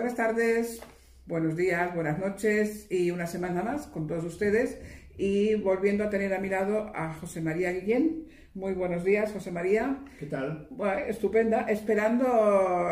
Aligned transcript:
Buenas 0.00 0.16
tardes, 0.16 0.80
buenos 1.26 1.56
días, 1.56 1.94
buenas 1.94 2.18
noches 2.18 2.86
y 2.90 3.10
una 3.10 3.26
semana 3.26 3.62
más 3.62 3.86
con 3.86 4.06
todos 4.06 4.24
ustedes 4.24 4.78
y 5.18 5.56
volviendo 5.56 6.04
a 6.04 6.08
tener 6.08 6.32
a 6.32 6.38
mi 6.38 6.48
lado 6.48 6.90
a 6.94 7.12
José 7.12 7.42
María 7.42 7.70
Guillén. 7.70 8.26
Muy 8.54 8.72
buenos 8.72 9.04
días, 9.04 9.30
José 9.30 9.50
María. 9.50 9.98
¿Qué 10.18 10.24
tal? 10.24 10.68
Bueno, 10.70 11.00
estupenda, 11.00 11.66
esperando 11.68 12.24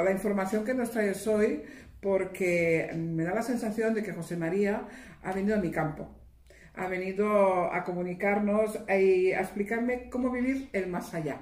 la 0.04 0.10
información 0.10 0.66
que 0.66 0.74
nos 0.74 0.90
traes 0.90 1.26
hoy 1.26 1.62
porque 2.02 2.90
me 2.94 3.24
da 3.24 3.34
la 3.34 3.42
sensación 3.42 3.94
de 3.94 4.02
que 4.02 4.12
José 4.12 4.36
María 4.36 4.86
ha 5.22 5.32
venido 5.32 5.56
a 5.56 5.60
mi 5.60 5.70
campo. 5.70 6.14
Ha 6.74 6.88
venido 6.88 7.72
a 7.72 7.84
comunicarnos 7.84 8.80
y 8.86 9.32
a 9.32 9.40
explicarme 9.40 10.10
cómo 10.10 10.30
vivir 10.30 10.68
el 10.74 10.88
más 10.88 11.14
allá. 11.14 11.40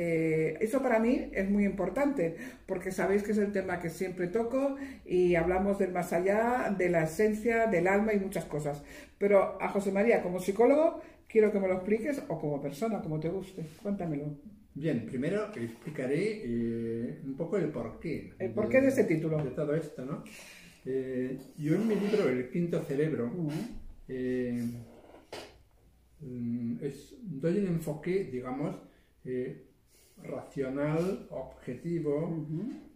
Eh, 0.00 0.56
eso 0.60 0.80
para 0.80 1.00
mí 1.00 1.28
es 1.32 1.50
muy 1.50 1.64
importante 1.64 2.36
porque 2.66 2.92
sabéis 2.92 3.24
que 3.24 3.32
es 3.32 3.38
el 3.38 3.50
tema 3.50 3.80
que 3.80 3.90
siempre 3.90 4.28
toco 4.28 4.76
y 5.04 5.34
hablamos 5.34 5.80
del 5.80 5.90
más 5.90 6.12
allá, 6.12 6.72
de 6.78 6.88
la 6.88 7.02
esencia, 7.02 7.66
del 7.66 7.88
alma 7.88 8.12
y 8.12 8.20
muchas 8.20 8.44
cosas. 8.44 8.84
Pero 9.18 9.60
a 9.60 9.68
José 9.70 9.90
María, 9.90 10.22
como 10.22 10.38
psicólogo, 10.38 11.00
quiero 11.26 11.50
que 11.50 11.58
me 11.58 11.66
lo 11.66 11.74
expliques 11.74 12.22
o 12.28 12.38
como 12.38 12.62
persona, 12.62 13.00
como 13.00 13.18
te 13.18 13.28
guste. 13.28 13.66
Cuéntamelo. 13.82 14.36
Bien, 14.72 15.04
primero 15.04 15.52
explicaré 15.52 16.42
eh, 16.44 17.20
un 17.24 17.34
poco 17.34 17.56
el 17.56 17.68
porqué. 17.70 18.34
¿El 18.38 18.52
porqué 18.52 18.80
de, 18.80 18.88
ese 18.90 19.02
título? 19.02 19.42
De 19.42 19.50
todo 19.50 19.74
esto, 19.74 20.04
¿no? 20.04 20.22
Eh, 20.84 21.36
yo 21.56 21.74
en 21.74 21.88
mi 21.88 21.96
libro, 21.96 22.28
El 22.28 22.48
Quinto 22.50 22.84
Cerebro, 22.84 23.26
mm, 23.26 23.50
doy 27.40 27.58
un 27.58 27.66
enfoque, 27.66 28.28
digamos, 28.30 28.76
racional, 30.22 31.26
objetivo, 31.30 32.46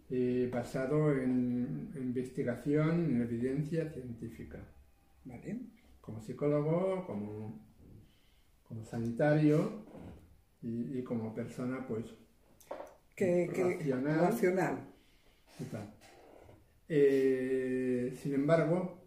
eh, 0.09 0.49
basado 0.51 1.11
en, 1.11 1.91
investigación, 1.95 3.05
en 3.05 3.21
evidencia 3.21 3.89
científica. 3.89 4.59
¿Vale? 5.25 5.61
Como 6.01 6.19
psicólogo, 6.19 7.05
como, 7.05 7.65
como 8.67 8.83
sanitario 8.85 9.85
y, 10.61 11.01
como 11.03 11.33
persona, 11.33 11.85
pues, 11.87 12.05
que, 13.15 13.47
racional. 14.03 14.89
Eh, 16.89 18.13
sin 18.21 18.33
embargo, 18.33 19.01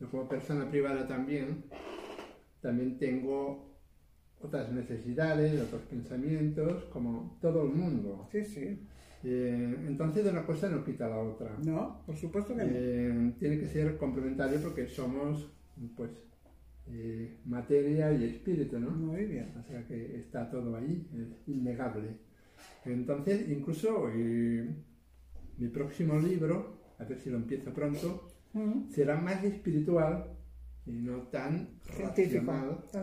yo 0.00 0.10
como 0.10 0.28
persona 0.28 0.68
privada 0.70 1.06
también, 1.06 1.64
también 2.60 2.98
tengo 2.98 3.67
otras 4.40 4.70
necesidades, 4.72 5.60
otros 5.60 5.82
pensamientos, 5.82 6.84
como 6.84 7.38
todo 7.40 7.64
el 7.64 7.70
mundo. 7.70 8.28
Sí, 8.30 8.44
sí. 8.44 8.86
Eh, 9.24 9.76
entonces 9.86 10.24
una 10.30 10.46
cosa 10.46 10.68
no 10.68 10.84
quita 10.84 11.08
la 11.08 11.18
otra. 11.18 11.56
No, 11.64 12.02
por 12.06 12.16
supuesto 12.16 12.54
que 12.54 12.64
no. 12.64 12.70
Eh, 12.72 13.32
tiene 13.38 13.58
que 13.58 13.66
ser 13.66 13.96
complementario 13.96 14.60
porque 14.60 14.86
somos, 14.86 15.50
pues, 15.96 16.10
eh, 16.86 17.38
materia 17.44 18.12
y 18.12 18.24
espíritu, 18.24 18.78
¿no? 18.78 18.90
Muy 18.90 19.24
bien. 19.24 19.54
O 19.58 19.62
sea 19.62 19.84
que 19.86 20.18
está 20.18 20.48
todo 20.48 20.76
ahí, 20.76 21.08
es 21.14 21.48
innegable. 21.48 22.16
Entonces, 22.84 23.48
incluso 23.48 24.08
mi 25.58 25.68
próximo 25.68 26.18
libro, 26.18 26.78
a 26.98 27.04
ver 27.04 27.18
si 27.18 27.30
lo 27.30 27.36
empiezo 27.36 27.72
pronto, 27.72 28.28
será 28.88 29.20
más 29.20 29.44
espiritual 29.44 30.32
y 30.86 30.92
no 30.92 31.22
tan 31.24 31.68
científico, 31.82 32.52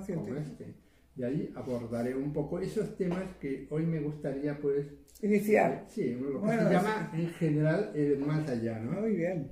como 0.07 0.35
este 0.35 0.84
y 1.17 1.23
ahí 1.23 1.53
abordaré 1.55 2.15
un 2.15 2.33
poco 2.33 2.59
esos 2.59 2.97
temas 2.97 3.23
que 3.39 3.67
hoy 3.69 3.85
me 3.85 3.99
gustaría 4.01 4.57
pues 4.59 4.85
iniciar. 5.21 5.85
sí, 5.87 6.11
lo 6.13 6.41
que 6.41 6.49
se 6.49 6.71
llama 6.71 7.11
en 7.13 7.29
general 7.29 7.91
el 7.95 8.19
más 8.19 8.47
allá, 8.49 8.79
¿no? 8.79 9.01
Muy 9.01 9.15
bien. 9.15 9.51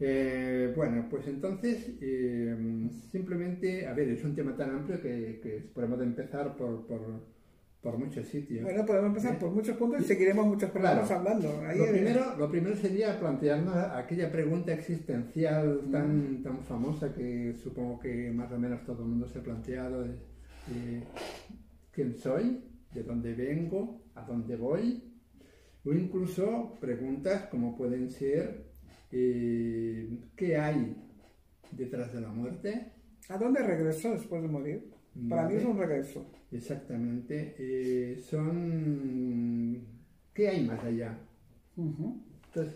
Eh, 0.00 0.72
bueno, 0.74 1.06
pues 1.08 1.28
entonces 1.28 1.92
eh, 2.00 2.56
simplemente, 3.12 3.86
a 3.86 3.92
ver, 3.92 4.08
es 4.08 4.24
un 4.24 4.34
tema 4.34 4.56
tan 4.56 4.70
amplio 4.70 5.00
que, 5.00 5.38
que 5.40 5.70
podemos 5.72 6.00
empezar 6.00 6.56
por, 6.56 6.86
por, 6.88 7.98
muchos 7.98 8.26
sitios. 8.26 8.64
Bueno, 8.64 8.84
podemos 8.84 9.08
empezar 9.08 9.34
¿Eh? 9.34 9.38
por 9.38 9.50
muchos 9.52 9.76
puntos 9.76 10.00
y 10.00 10.04
seguiremos 10.04 10.46
muchos 10.46 10.70
programas 10.70 11.08
hablando. 11.10 11.62
lo, 11.76 11.86
primero, 11.86 12.36
lo 12.36 12.50
primero 12.50 12.74
sería 12.74 13.18
plantearnos 13.18 13.76
aquella 13.76 14.30
pregunta 14.32 14.72
existencial 14.72 15.82
tan, 15.92 16.40
mm. 16.40 16.42
tan 16.42 16.64
famosa 16.64 17.12
que 17.12 17.54
supongo 17.54 18.00
que 18.00 18.32
más 18.32 18.50
o 18.50 18.58
menos 18.58 18.84
todo 18.84 19.02
el 19.02 19.08
mundo 19.08 19.28
se 19.28 19.38
ha 19.38 19.42
planteado 19.42 20.04
quién 21.92 22.14
soy, 22.18 22.64
de 22.92 23.02
dónde 23.02 23.34
vengo, 23.34 24.04
a 24.14 24.22
dónde 24.22 24.56
voy, 24.56 25.02
o 25.84 25.92
incluso 25.92 26.74
preguntas 26.80 27.46
como 27.46 27.76
pueden 27.76 28.10
ser 28.10 28.72
eh, 29.14 30.08
¿qué 30.34 30.56
hay 30.56 30.96
detrás 31.70 32.12
de 32.14 32.20
la 32.22 32.30
muerte? 32.30 32.92
¿A 33.28 33.36
dónde 33.36 33.62
regreso 33.62 34.12
después 34.12 34.40
de 34.42 34.48
morir? 34.48 34.90
Para 35.28 35.46
mí 35.48 35.56
es 35.56 35.64
un 35.64 35.78
regreso. 35.78 36.26
Exactamente. 36.50 37.54
Eh, 37.58 38.18
son 38.22 39.86
¿qué 40.32 40.48
hay 40.48 40.66
más 40.66 40.82
allá? 40.82 41.18
Entonces, 41.76 42.74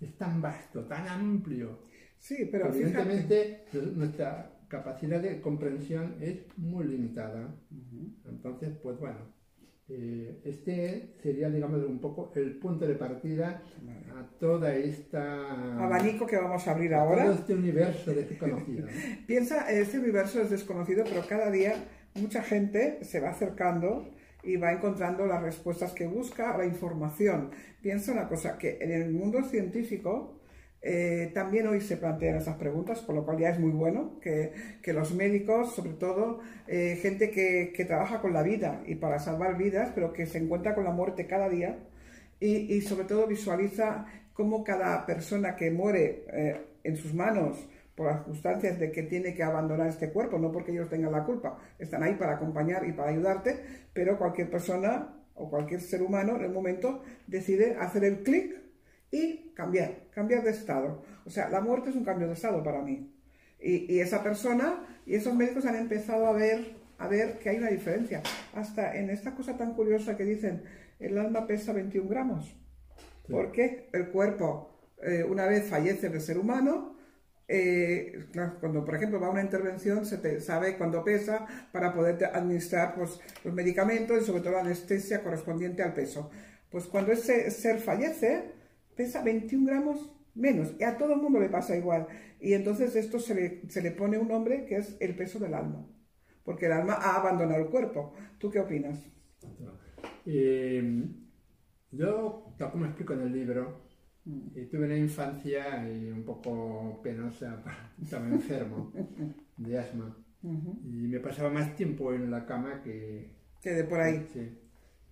es 0.00 0.16
tan 0.18 0.42
vasto, 0.42 0.84
tan 0.84 1.08
amplio. 1.08 1.78
Sí, 2.18 2.48
pero 2.50 2.68
evidentemente 2.68 3.64
nuestra 3.94 4.52
capacidad 4.72 5.20
de 5.20 5.38
comprensión 5.42 6.16
es 6.18 6.38
muy 6.56 6.84
limitada. 6.86 7.54
Entonces, 8.24 8.70
pues 8.82 8.98
bueno, 8.98 9.18
eh, 9.90 10.40
este 10.44 11.14
sería, 11.22 11.50
digamos, 11.50 11.84
un 11.84 12.00
poco 12.00 12.32
el 12.34 12.58
punto 12.58 12.86
de 12.86 12.94
partida 12.94 13.62
a 14.16 14.38
toda 14.40 14.74
esta... 14.74 15.84
Abanico 15.84 16.26
que 16.26 16.38
vamos 16.38 16.66
a 16.66 16.70
abrir 16.70 16.94
ahora. 16.94 17.24
Todo 17.24 17.34
este 17.34 17.54
universo 17.54 18.14
desconocido. 18.14 18.88
Piensa, 19.26 19.70
este 19.70 19.98
universo 19.98 20.40
es 20.40 20.48
desconocido, 20.48 21.04
pero 21.04 21.20
cada 21.28 21.50
día 21.50 21.74
mucha 22.14 22.42
gente 22.42 23.04
se 23.04 23.20
va 23.20 23.28
acercando 23.28 24.08
y 24.42 24.56
va 24.56 24.72
encontrando 24.72 25.26
las 25.26 25.42
respuestas 25.42 25.92
que 25.92 26.06
busca, 26.06 26.56
la 26.56 26.64
información. 26.64 27.50
Piensa 27.82 28.12
una 28.12 28.26
cosa, 28.26 28.56
que 28.56 28.78
en 28.80 28.90
el 28.90 29.12
mundo 29.12 29.42
científico 29.42 30.40
eh, 30.84 31.30
también 31.32 31.68
hoy 31.68 31.80
se 31.80 31.96
plantean 31.96 32.36
esas 32.36 32.56
preguntas, 32.56 33.00
por 33.00 33.14
lo 33.14 33.24
cual 33.24 33.38
ya 33.38 33.50
es 33.50 33.60
muy 33.60 33.70
bueno 33.70 34.18
que, 34.20 34.52
los 34.86 35.14
médicos, 35.14 35.74
sobre 35.76 35.92
todo 35.92 36.40
eh, 36.66 36.98
gente 37.00 37.30
que, 37.30 37.84
trabaja 37.86 38.20
con 38.20 38.32
la 38.32 38.42
vida 38.42 38.82
y 38.86 38.96
para 38.96 39.20
salvar 39.20 39.56
vidas, 39.56 39.92
pero 39.94 40.12
que 40.12 40.26
se 40.26 40.38
encuentra 40.38 40.74
con 40.74 40.84
la 40.84 40.90
muerte 40.90 41.26
cada 41.26 41.48
día 41.48 41.78
y, 42.40 42.80
sobre 42.80 43.04
todo 43.04 43.28
visualiza 43.28 44.06
cómo 44.32 44.64
cada 44.64 45.06
persona 45.06 45.54
que 45.54 45.70
muere 45.70 46.24
eh, 46.32 46.60
en 46.82 46.96
sus 46.96 47.14
manos 47.14 47.68
por 47.94 48.06
las 48.06 48.16
circunstancias 48.16 48.80
de 48.80 48.90
que 48.90 49.04
tiene 49.04 49.34
que 49.34 49.44
abandonar 49.44 49.86
este 49.86 50.10
cuerpo, 50.10 50.38
no 50.38 50.50
porque 50.50 50.72
ellos 50.72 50.88
tengan 50.88 51.12
la 51.12 51.24
culpa, 51.24 51.58
están 51.78 52.02
ahí 52.02 52.14
para 52.14 52.32
acompañar 52.32 52.84
y 52.88 52.92
para 52.92 53.10
ayudarte, 53.10 53.60
pero 53.92 54.18
cualquier 54.18 54.50
persona 54.50 55.14
o 55.34 55.48
cualquier 55.48 55.80
ser 55.80 56.02
humano 56.02 56.36
en 56.36 56.42
el 56.42 56.50
momento 56.50 57.02
decide 57.28 57.76
hacer 57.78 58.04
el 58.04 58.22
clic 58.24 58.61
y 59.12 59.52
cambiar, 59.54 60.08
cambiar 60.10 60.42
de 60.42 60.50
estado. 60.50 61.02
O 61.24 61.30
sea, 61.30 61.48
la 61.50 61.60
muerte 61.60 61.90
es 61.90 61.96
un 61.96 62.04
cambio 62.04 62.26
de 62.26 62.32
estado 62.32 62.64
para 62.64 62.82
mí. 62.82 63.14
Y, 63.60 64.00
esa 64.00 64.24
persona 64.24 64.84
y 65.06 65.14
esos 65.14 65.34
médicos 65.34 65.66
han 65.66 65.76
empezado 65.76 66.26
a 66.26 66.32
ver, 66.32 66.72
a 66.98 67.06
ver 67.06 67.38
que 67.38 67.50
hay 67.50 67.58
una 67.58 67.68
diferencia. 67.68 68.22
Hasta 68.54 68.96
en 68.96 69.10
esta 69.10 69.36
cosa 69.36 69.56
tan 69.56 69.74
curiosa 69.74 70.16
que 70.16 70.24
dicen, 70.24 70.64
el 70.98 71.16
alma 71.18 71.46
pesa 71.46 71.72
21 71.72 72.08
gramos. 72.08 72.56
Porque 73.30 73.88
el 73.92 74.08
cuerpo, 74.08 74.80
eh, 75.02 75.22
una 75.22 75.46
vez 75.46 75.68
fallece 75.68 76.08
el 76.08 76.20
ser 76.20 76.38
humano, 76.38 76.96
eh, 77.46 78.28
cuando 78.60 78.84
por 78.84 78.94
ejemplo 78.94 79.20
va 79.20 79.26
a 79.26 79.30
una 79.30 79.42
intervención 79.42 80.06
se 80.06 80.16
te 80.16 80.40
sabe 80.40 80.78
cuándo 80.78 81.04
pesa 81.04 81.44
para 81.70 81.92
poder 81.92 82.24
administrar 82.24 82.94
pues, 82.94 83.20
los 83.44 83.52
medicamentos 83.52 84.22
y 84.22 84.24
sobre 84.24 84.40
todo 84.40 84.52
la 84.54 84.60
anestesia 84.60 85.22
correspondiente 85.22 85.82
al 85.82 85.92
peso. 85.92 86.30
Pues 86.70 86.86
cuando 86.86 87.12
ese 87.12 87.50
ser 87.50 87.78
fallece, 87.78 88.61
pesa 88.96 89.22
21 89.22 89.66
gramos 89.66 90.10
menos. 90.34 90.74
Y 90.78 90.84
a 90.84 90.96
todo 90.96 91.14
el 91.14 91.20
mundo 91.20 91.40
le 91.40 91.48
pasa 91.48 91.76
igual. 91.76 92.06
Y 92.40 92.54
entonces 92.54 92.96
esto 92.96 93.18
se 93.18 93.34
le, 93.34 93.62
se 93.68 93.82
le 93.82 93.92
pone 93.92 94.18
un 94.18 94.28
nombre 94.28 94.64
que 94.64 94.76
es 94.76 94.96
el 95.00 95.14
peso 95.14 95.38
del 95.38 95.54
alma. 95.54 95.86
Porque 96.44 96.66
el 96.66 96.72
alma 96.72 96.94
ha 96.94 97.16
abandonado 97.16 97.62
el 97.62 97.70
cuerpo. 97.70 98.14
¿Tú 98.38 98.50
qué 98.50 98.60
opinas? 98.60 98.98
Eh, 100.26 101.04
yo, 101.90 102.54
tal 102.58 102.70
como 102.72 102.86
explico 102.86 103.12
en 103.12 103.22
el 103.22 103.32
libro, 103.32 103.82
mm. 104.24 104.48
eh, 104.56 104.68
tuve 104.70 104.86
una 104.86 104.96
infancia 104.96 105.86
eh, 105.88 106.12
un 106.12 106.24
poco 106.24 107.00
penosa, 107.02 107.62
estaba 108.02 108.26
enfermo 108.28 108.92
de 109.56 109.78
asma 109.78 110.16
y 110.42 111.06
me 111.06 111.20
pasaba 111.20 111.50
más 111.50 111.76
tiempo 111.76 112.12
en 112.12 112.28
la 112.28 112.44
cama 112.44 112.82
que... 112.82 113.30
Que 113.60 113.70
de 113.70 113.84
por 113.84 114.00
ahí. 114.00 114.26
Sí, 114.32 114.58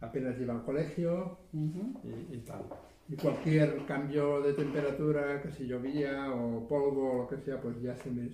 apenas 0.00 0.40
iba 0.40 0.54
al 0.54 0.64
colegio 0.64 1.38
y, 1.52 2.34
y 2.34 2.38
tal 2.44 2.64
y 3.10 3.16
cualquier 3.16 3.84
cambio 3.86 4.40
de 4.40 4.52
temperatura, 4.52 5.42
que 5.42 5.50
si 5.50 5.66
llovía 5.66 6.32
o 6.32 6.66
polvo 6.68 7.10
o 7.12 7.18
lo 7.22 7.28
que 7.28 7.38
sea, 7.38 7.60
pues 7.60 7.80
ya 7.82 7.96
se 7.96 8.10
me, 8.10 8.30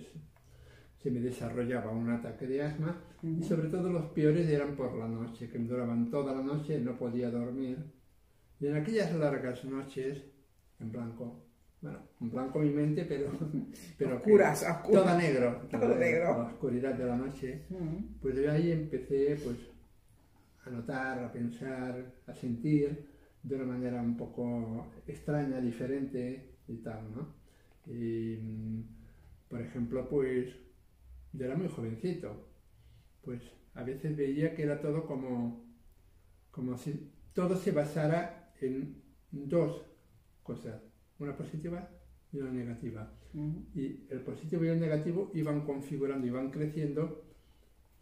se 1.01 1.09
me 1.09 1.19
desarrollaba 1.19 1.91
un 1.91 2.09
ataque 2.11 2.45
de 2.45 2.61
asma. 2.61 3.01
Y 3.23 3.41
sobre 3.43 3.69
todo 3.69 3.89
los 3.91 4.05
peores 4.11 4.47
eran 4.47 4.75
por 4.75 4.95
la 4.95 5.07
noche, 5.07 5.49
que 5.49 5.57
me 5.57 5.67
duraban 5.67 6.11
toda 6.11 6.35
la 6.35 6.43
noche, 6.43 6.79
no 6.79 6.95
podía 6.95 7.31
dormir. 7.31 7.77
Y 8.59 8.67
en 8.67 8.75
aquellas 8.75 9.13
largas 9.15 9.65
noches 9.65 10.23
en 10.79 10.91
blanco. 10.91 11.43
Bueno, 11.81 11.99
en 12.21 12.29
blanco 12.31 12.59
mi 12.59 12.69
mente, 12.69 13.05
pero, 13.05 13.31
pero 13.97 14.17
Oscuras, 14.17 14.63
oscuras. 14.63 15.03
todo 15.05 15.17
negro, 15.17 15.61
Todo 15.71 15.95
negro. 15.95 16.23
la 16.37 16.43
oscuridad 16.45 16.93
de 16.93 17.05
la 17.05 17.15
noche. 17.15 17.65
Pues 18.21 18.35
yo 18.35 18.51
ahí 18.51 18.71
empecé 18.71 19.37
pues 19.43 19.57
a 20.65 20.69
notar, 20.69 21.23
a 21.23 21.31
pensar, 21.31 22.13
a 22.27 22.33
sentir 22.35 23.16
de 23.47 23.55
una 23.55 23.65
manera 23.65 24.01
un 24.01 24.17
poco 24.17 24.87
extraña, 25.07 25.59
diferente 25.61 26.55
y 26.67 26.77
tal, 26.77 27.11
¿no? 27.15 27.35
Y, 27.85 28.37
mm, 28.37 28.83
por 29.49 29.61
ejemplo, 29.61 30.09
pues 30.09 30.47
yo 31.33 31.45
era 31.45 31.55
muy 31.55 31.69
jovencito, 31.69 32.47
pues 33.23 33.41
a 33.75 33.83
veces 33.83 34.15
veía 34.15 34.55
que 34.55 34.63
era 34.63 34.81
todo 34.81 35.05
como, 35.05 35.63
como 36.51 36.77
si 36.77 37.11
todo 37.33 37.55
se 37.55 37.71
basara 37.71 38.53
en 38.61 39.01
dos 39.31 39.85
cosas, 40.43 40.81
una 41.19 41.35
positiva 41.35 41.89
y 42.33 42.39
una 42.39 42.51
negativa 42.51 43.17
y 43.75 44.07
el 44.09 44.21
positivo 44.21 44.65
y 44.65 44.69
el 44.69 44.79
negativo 44.79 45.31
iban 45.33 45.61
configurando, 45.61 46.25
iban 46.25 46.49
creciendo, 46.49 47.23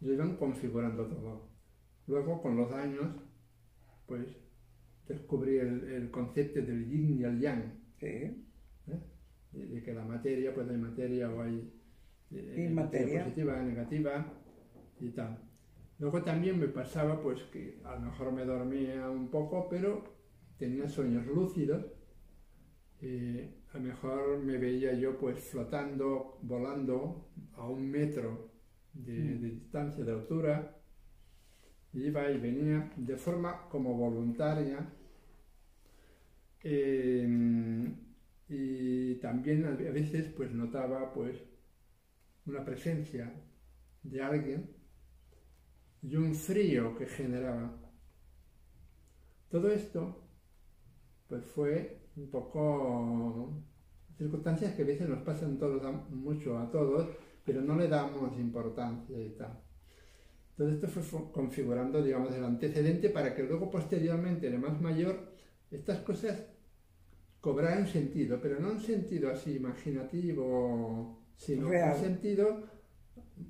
y 0.00 0.10
iban 0.10 0.36
configurando 0.36 1.06
todo. 1.06 1.48
Luego, 2.06 2.40
con 2.40 2.56
los 2.56 2.72
años, 2.72 3.08
pues 4.06 4.26
descubrí 5.08 5.58
el, 5.58 5.84
el 5.90 6.10
concepto 6.10 6.60
del 6.60 6.86
yin 6.88 7.18
y 7.20 7.24
el 7.24 7.40
yang, 7.40 7.62
Sí. 7.98 8.44
de, 9.52 9.66
de 9.66 9.82
que 9.82 9.92
la 9.94 10.04
materia, 10.04 10.52
pues 10.54 10.68
hay 10.68 10.76
materia 10.76 11.30
o 11.32 11.40
hay 11.42 11.72
eh, 12.32 12.70
materia. 12.72 13.22
positiva, 13.24 13.62
negativa 13.62 14.32
y 15.00 15.10
tal. 15.10 15.38
Luego 15.98 16.22
también 16.22 16.58
me 16.58 16.68
pasaba 16.68 17.22
pues 17.22 17.42
que 17.44 17.80
a 17.84 17.94
lo 17.94 18.00
mejor 18.02 18.32
me 18.32 18.44
dormía 18.44 19.08
un 19.08 19.28
poco, 19.30 19.68
pero 19.68 20.04
tenía 20.58 20.88
sueños 20.88 21.26
lúcidos. 21.26 21.86
Eh, 23.00 23.54
a 23.72 23.78
lo 23.78 23.84
mejor 23.84 24.38
me 24.42 24.58
veía 24.58 24.92
yo 24.94 25.18
pues 25.18 25.38
flotando, 25.40 26.38
volando 26.42 27.28
a 27.54 27.66
un 27.68 27.90
metro 27.90 28.50
de, 28.92 29.12
Mm. 29.12 29.40
de 29.42 29.48
distancia, 29.50 30.04
de 30.04 30.12
altura. 30.12 30.72
Iba 31.94 32.30
y 32.30 32.38
venía 32.38 32.92
de 32.96 33.16
forma 33.16 33.68
como 33.70 33.94
voluntaria. 33.94 34.86
Eh, 36.62 37.26
y 38.48 39.14
también 39.16 39.64
a 39.66 39.70
veces 39.72 40.28
pues 40.36 40.52
notaba 40.52 41.12
pues 41.12 41.36
una 42.46 42.64
presencia 42.64 43.30
de 44.02 44.22
alguien 44.22 44.70
y 46.02 46.16
un 46.16 46.34
frío 46.34 46.96
que 46.96 47.04
generaba. 47.06 47.70
Todo 49.50 49.70
esto 49.72 50.22
pues 51.28 51.44
fue 51.44 51.98
un 52.16 52.30
poco 52.30 53.62
circunstancias 54.16 54.74
que 54.74 54.82
a 54.82 54.86
veces 54.86 55.08
nos 55.08 55.22
pasan 55.22 55.58
todos 55.58 55.82
mucho 56.10 56.58
a 56.58 56.70
todos, 56.70 57.08
pero 57.44 57.60
no 57.62 57.76
le 57.76 57.88
damos 57.88 58.38
importancia 58.38 59.18
y 59.20 59.30
tal. 59.30 59.60
Todo 60.56 60.70
esto 60.70 60.88
fue 60.88 61.02
fu- 61.02 61.32
configurando, 61.32 62.02
digamos, 62.02 62.32
el 62.34 62.44
antecedente 62.44 63.10
para 63.10 63.34
que 63.34 63.42
luego 63.44 63.70
posteriormente, 63.70 64.50
de 64.50 64.58
más 64.58 64.80
mayor, 64.80 65.25
estas 65.70 66.00
cosas 66.00 66.46
cobraran 67.40 67.86
sentido, 67.86 68.40
pero 68.40 68.58
no 68.60 68.72
un 68.72 68.80
sentido 68.80 69.30
así 69.30 69.54
imaginativo, 69.54 71.22
sino 71.36 71.68
Real. 71.68 71.94
un 71.94 72.00
sentido 72.00 72.62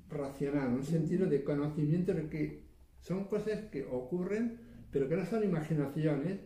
racional, 0.09 0.73
un 0.73 0.83
sentido 0.83 1.27
de 1.27 1.43
conocimiento 1.43 2.13
de 2.13 2.29
que 2.29 2.67
son 2.99 3.25
cosas 3.25 3.61
que 3.71 3.85
ocurren, 3.85 4.59
pero 4.91 5.07
que 5.07 5.15
no 5.15 5.25
son 5.25 5.43
imaginaciones, 5.43 6.39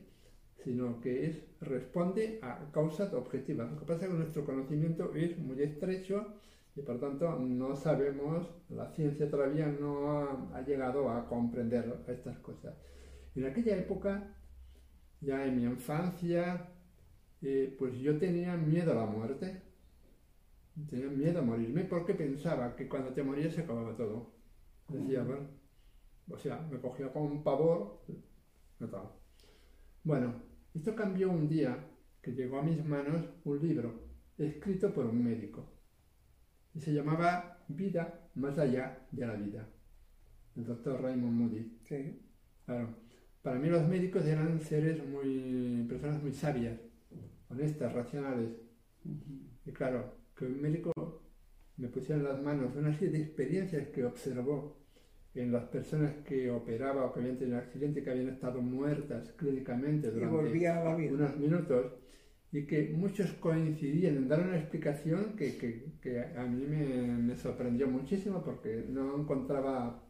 sino 0.64 1.02
que 1.02 1.26
es, 1.26 1.44
responde 1.60 2.40
a 2.42 2.72
causas 2.72 3.14
objetivas. 3.14 3.72
Lo 3.72 3.80
que 3.80 3.86
pasa 3.86 4.06
es 4.06 4.12
que 4.12 4.18
nuestro 4.18 4.46
conocimiento 4.46 5.14
es 5.16 5.38
muy 5.38 5.62
estrecho 5.62 6.36
y 6.76 6.82
por 6.82 7.00
tanto 7.00 7.38
no 7.40 7.76
sabemos, 7.76 8.50
la 8.70 8.88
ciencia 8.92 9.30
todavía 9.30 9.68
no 9.68 10.12
ha, 10.12 10.58
ha 10.58 10.62
llegado 10.62 11.10
a 11.10 11.28
comprender 11.28 12.02
estas 12.08 12.38
cosas. 12.40 12.76
En 13.36 13.46
aquella 13.46 13.76
época, 13.78 14.36
ya 15.22 15.46
en 15.46 15.56
mi 15.58 15.64
infancia, 15.64 16.68
eh, 17.42 17.76
pues 17.78 17.98
yo 18.00 18.18
tenía 18.18 18.56
miedo 18.58 18.92
a 18.92 18.96
la 18.96 19.06
muerte. 19.06 19.62
Tenía 20.90 21.08
miedo 21.10 21.40
a 21.40 21.44
morirme 21.44 21.84
porque 21.86 22.14
pensaba 22.14 22.76
que 22.76 22.88
cuando 22.88 23.14
te 23.14 23.24
morías 23.24 23.54
se 23.54 23.62
acababa 23.62 23.96
todo. 23.96 24.34
Decía, 24.88 25.24
bueno, 25.24 25.48
o 26.30 26.38
sea, 26.38 26.60
me 26.72 26.80
cogía 26.80 27.12
con 27.12 27.24
un 27.24 27.44
pavor. 27.44 28.02
Bueno, 30.04 30.42
esto 30.74 30.96
cambió 30.96 31.30
un 31.30 31.48
día 31.48 31.78
que 32.22 32.32
llegó 32.34 32.60
a 32.60 32.64
mis 32.64 32.84
manos 32.84 33.26
un 33.44 33.60
libro 33.62 34.12
escrito 34.38 34.94
por 34.94 35.06
un 35.06 35.24
médico 35.24 35.66
y 36.74 36.80
se 36.80 36.94
llamaba 36.94 37.64
Vida 37.68 38.30
más 38.36 38.58
allá 38.58 39.08
de 39.12 39.26
la 39.28 39.36
vida, 39.36 39.70
el 40.56 40.66
doctor 40.66 41.02
Raymond 41.02 41.34
Moody. 41.34 41.80
Sí. 41.84 42.22
Claro, 42.66 42.96
para 43.42 43.60
mí 43.60 43.70
los 43.70 43.88
médicos 43.88 44.26
eran 44.26 44.60
seres 44.62 45.06
muy, 45.08 45.86
personas 45.90 46.22
muy 46.22 46.32
sabias, 46.34 46.80
honestas, 47.50 47.94
racionales. 47.94 48.50
Y 49.66 49.72
claro, 49.72 50.14
que 50.36 50.46
un 50.46 50.62
médico 50.62 50.92
me 51.78 51.88
pusiera 51.88 52.18
en 52.22 52.28
las 52.28 52.42
manos 52.42 52.76
una 52.76 52.94
serie 52.94 53.18
de 53.18 53.24
experiencias 53.24 53.88
que 53.90 54.06
observó 54.06 54.78
en 55.34 55.52
las 55.52 55.66
personas 55.66 56.14
que 56.26 56.52
operaba 56.52 57.06
o 57.06 57.14
que 57.14 57.22
habían 57.22 57.38
tenido 57.38 57.58
un 57.58 57.64
accidente, 57.64 58.04
que 58.04 58.10
habían 58.12 58.30
estado 58.30 58.62
muertas 58.62 59.32
clínicamente 59.38 60.12
durante 60.12 60.36
a 60.92 60.96
unos 61.14 61.38
minutos 61.38 61.94
y 62.52 62.66
que 62.68 62.90
muchos 62.96 63.32
coincidían 63.34 64.18
en 64.18 64.28
dar 64.28 64.42
una 64.42 64.58
explicación 64.58 65.36
que, 65.38 65.58
que- 65.58 65.86
que 66.02 66.20
a 66.38 66.46
mí 66.46 66.66
me, 66.68 66.86
me 67.18 67.36
sorprendió 67.38 67.88
muchísimo 67.88 68.44
porque 68.44 68.86
no 68.90 69.18
encontraba 69.22 70.01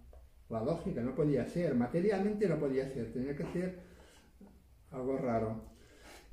la 0.51 0.63
lógica, 0.63 1.01
no 1.01 1.15
podía 1.15 1.45
ser, 1.45 1.75
materialmente 1.75 2.47
no 2.47 2.57
podía 2.59 2.87
ser, 2.89 3.11
tenía 3.13 3.35
que 3.35 3.45
ser 3.45 3.79
algo 4.91 5.17
raro. 5.17 5.71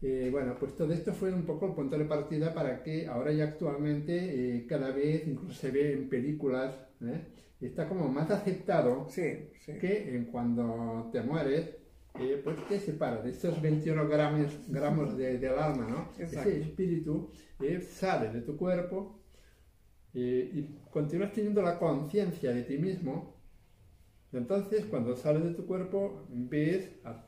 Eh, 0.01 0.29
bueno, 0.31 0.57
pues 0.59 0.77
todo 0.77 0.93
esto 0.93 1.13
fue 1.13 1.33
un 1.33 1.43
poco 1.45 1.67
el 1.67 1.73
punto 1.75 1.99
de 1.99 2.05
partida 2.05 2.55
para 2.55 2.83
que 2.83 3.07
ahora 3.09 3.33
ya 3.33 3.45
actualmente 3.45 4.57
eh, 4.59 4.67
cada 4.67 4.91
vez 4.93 5.27
incluso 5.27 5.55
se 5.55 5.71
ve 5.73 5.93
en 5.93 6.09
películas, 6.09 6.75
¿eh? 7.03 7.21
está 7.61 7.89
como 7.89 8.09
más 8.09 8.31
aceptado 8.31 9.09
Sí, 9.09 9.51
sí. 9.65 9.73
que 9.81 10.15
en 10.15 10.27
cuando 10.27 11.09
te 11.13 11.21
mueres, 11.21 11.75
pues 12.45 12.57
te 12.69 12.79
separa 12.79 13.23
de 13.23 13.31
estos 13.31 13.61
21 13.61 14.09
gramos, 14.09 14.53
gramos 14.69 15.17
de- 15.17 15.39
del 15.39 15.59
alma, 15.59 15.87
¿no? 15.89 16.23
Exacto. 16.23 16.49
Ese 16.49 16.61
espíritu 16.61 17.31
sale 17.89 18.31
de 18.31 18.41
tu 18.43 18.57
cuerpo 18.57 19.19
y 20.15 20.63
continúas 20.91 21.33
teniendo 21.33 21.61
la 21.63 21.79
conciencia 21.79 22.53
de 22.53 22.63
ti 22.63 22.79
mismo. 22.79 23.38
Entonces, 24.33 24.85
cuando 24.87 25.17
sale 25.17 25.41
de 25.41 25.55
tu 25.55 25.67
cuerpo, 25.67 26.27
ves 26.29 26.91
a- 27.05 27.25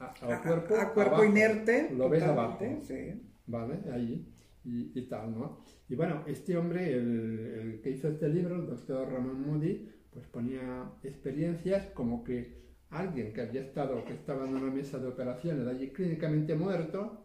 a- 0.00 0.14
al 0.22 0.32
A- 0.32 0.42
cuerpo, 0.42 0.76
a, 0.76 0.92
cuerpo 0.92 1.14
abajo, 1.16 1.24
inerte. 1.24 1.90
lo 1.92 2.08
ves 2.08 2.22
abajo. 2.22 2.64
Sí. 2.82 3.22
¿vale? 3.46 3.78
Ahí 3.92 4.26
y, 4.64 4.98
y 4.98 5.08
tal, 5.08 5.30
¿no? 5.38 5.60
Y 5.88 5.94
bueno, 5.94 6.24
este 6.26 6.56
hombre, 6.56 6.92
el, 6.92 7.38
el 7.60 7.80
que 7.80 7.90
hizo 7.90 8.08
este 8.08 8.28
libro, 8.28 8.56
el 8.56 8.66
doctor 8.66 9.08
Ramón 9.12 9.46
Moody, 9.46 9.88
pues 10.10 10.26
ponía 10.26 10.90
experiencias 11.04 11.86
como 11.94 12.24
que 12.24 12.66
alguien 12.90 13.32
que 13.32 13.42
había 13.42 13.60
estado, 13.62 14.04
que 14.04 14.14
estaba 14.14 14.44
en 14.46 14.56
una 14.56 14.70
mesa 14.72 14.98
de 14.98 15.06
operaciones 15.08 15.66
allí 15.68 15.90
clínicamente 15.90 16.54
muerto, 16.56 17.24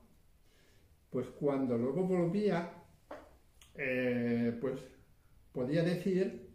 pues 1.10 1.28
cuando 1.28 1.78
luego 1.78 2.04
volvía, 2.08 2.72
eh, 3.76 4.56
pues 4.62 4.80
podía 5.52 5.84
decir 5.84 6.51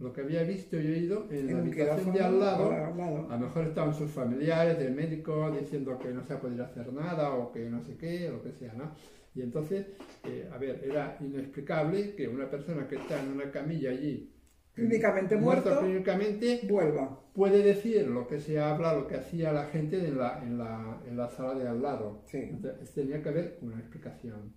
lo 0.00 0.12
que 0.12 0.22
había 0.22 0.42
visto 0.42 0.80
y 0.80 0.86
oído 0.86 1.26
en, 1.30 1.46
la 1.46 1.52
En 1.52 1.58
un 1.58 1.66
habitación 1.66 2.12
de 2.14 2.20
al 2.20 2.40
lado, 2.40 2.70
al 2.72 2.96
lado. 2.96 3.30
a 3.30 3.36
lo 3.36 3.46
mejor 3.46 3.66
estaban 3.66 3.94
sus 3.94 4.10
familiares, 4.10 4.78
del 4.78 4.94
médico, 4.94 5.50
diciendo 5.50 5.98
que 5.98 6.08
no 6.08 6.24
se 6.24 6.32
ha 6.32 6.40
podido 6.40 6.64
hacer 6.64 6.90
nada 6.92 7.34
o 7.34 7.52
que 7.52 7.68
no 7.68 7.82
sé 7.82 7.96
qué, 7.96 8.28
o 8.30 8.32
lo 8.32 8.42
que 8.42 8.52
sea, 8.52 8.72
¿no? 8.72 8.94
Y 9.34 9.42
entonces, 9.42 9.86
eh, 10.24 10.48
a 10.52 10.58
ver, 10.58 10.82
era 10.84 11.16
inexplicable 11.20 12.14
que 12.16 12.26
una 12.26 12.50
persona 12.50 12.88
que 12.88 12.96
está 12.96 13.22
en 13.22 13.30
una 13.32 13.50
camilla 13.50 13.90
allí, 13.90 14.34
Clínicamente 14.72 15.36
muerto, 15.36 15.78
clínicamente, 15.80 16.60
vuelva. 16.68 17.20
puede 17.34 17.62
decir 17.62 18.06
lo 18.06 18.26
que 18.26 18.38
se 18.38 18.58
habla, 18.58 18.94
lo 18.94 19.06
que 19.06 19.16
hacía 19.16 19.52
la 19.52 19.64
gente 19.64 19.98
en 19.98 20.16
la, 20.16 20.40
en 20.42 20.56
la, 20.56 21.02
en 21.06 21.16
la 21.16 21.28
sala 21.28 21.54
de 21.54 21.68
al 21.68 21.82
lado. 21.82 22.22
Sí. 22.26 22.38
Entonces, 22.38 22.92
tenía 22.94 23.20
que 23.20 23.28
haber 23.28 23.58
una 23.62 23.78
explicación. 23.78 24.54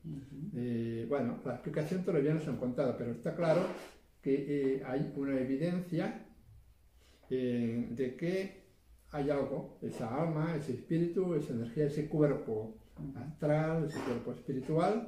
Eh, 0.56 1.06
bueno, 1.10 1.40
la 1.44 1.54
explicación 1.54 2.06
todavía 2.06 2.34
no 2.34 2.40
se 2.40 2.52
ha 2.52 2.54
encontrado, 2.54 2.96
pero 2.98 3.12
está 3.12 3.36
claro 3.36 3.62
que 4.24 4.76
eh, 4.78 4.84
hay 4.86 5.12
una 5.18 5.40
evidencia 5.40 6.26
eh, 7.30 7.88
de 7.92 8.16
que 8.16 8.64
hay 9.12 9.30
algo, 9.30 9.78
esa 9.84 10.24
alma, 10.24 10.56
ese 10.56 10.74
espíritu, 10.74 11.36
esa 11.36 11.54
energía, 11.54 11.86
ese 11.86 12.08
cuerpo 12.08 12.78
astral, 13.16 13.86
ese 13.86 14.00
cuerpo 14.00 14.32
espiritual, 14.32 15.08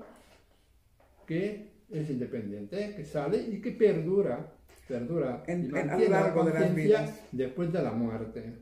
que 1.26 1.72
es 1.90 2.10
independiente, 2.10 2.94
que 2.96 3.06
sale 3.06 3.42
y 3.42 3.62
que 3.62 3.72
perdura, 3.72 4.54
perdura 4.88 5.44
En- 5.48 5.64
y 5.64 5.70
en- 5.70 5.76
a 5.76 5.80
lo 5.82 5.86
mantiene 5.88 6.12
la 6.12 6.20
largo 6.22 6.44
de 6.44 6.54
las 6.54 6.64
conciencia 6.66 7.02
vidas. 7.02 7.22
después 7.32 7.72
de 7.74 7.82
la 7.84 7.92
muerte. 7.92 8.54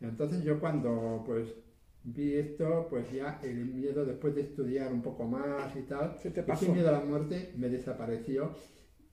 Entonces 0.00 0.42
yo 0.44 0.60
cuando 0.60 1.22
pues 1.24 1.48
vi 2.04 2.34
esto, 2.34 2.86
pues 2.90 3.10
ya 3.10 3.40
el 3.42 3.64
miedo 3.64 4.04
después 4.04 4.34
de 4.34 4.42
estudiar 4.42 4.92
un 4.92 5.00
poco 5.02 5.24
más 5.24 5.74
y 5.76 5.82
tal, 5.82 6.16
ese 6.22 6.68
miedo 6.72 6.88
a 6.90 6.92
la 6.92 7.00
muerte 7.00 7.52
me 7.56 7.68
desapareció 7.68 8.52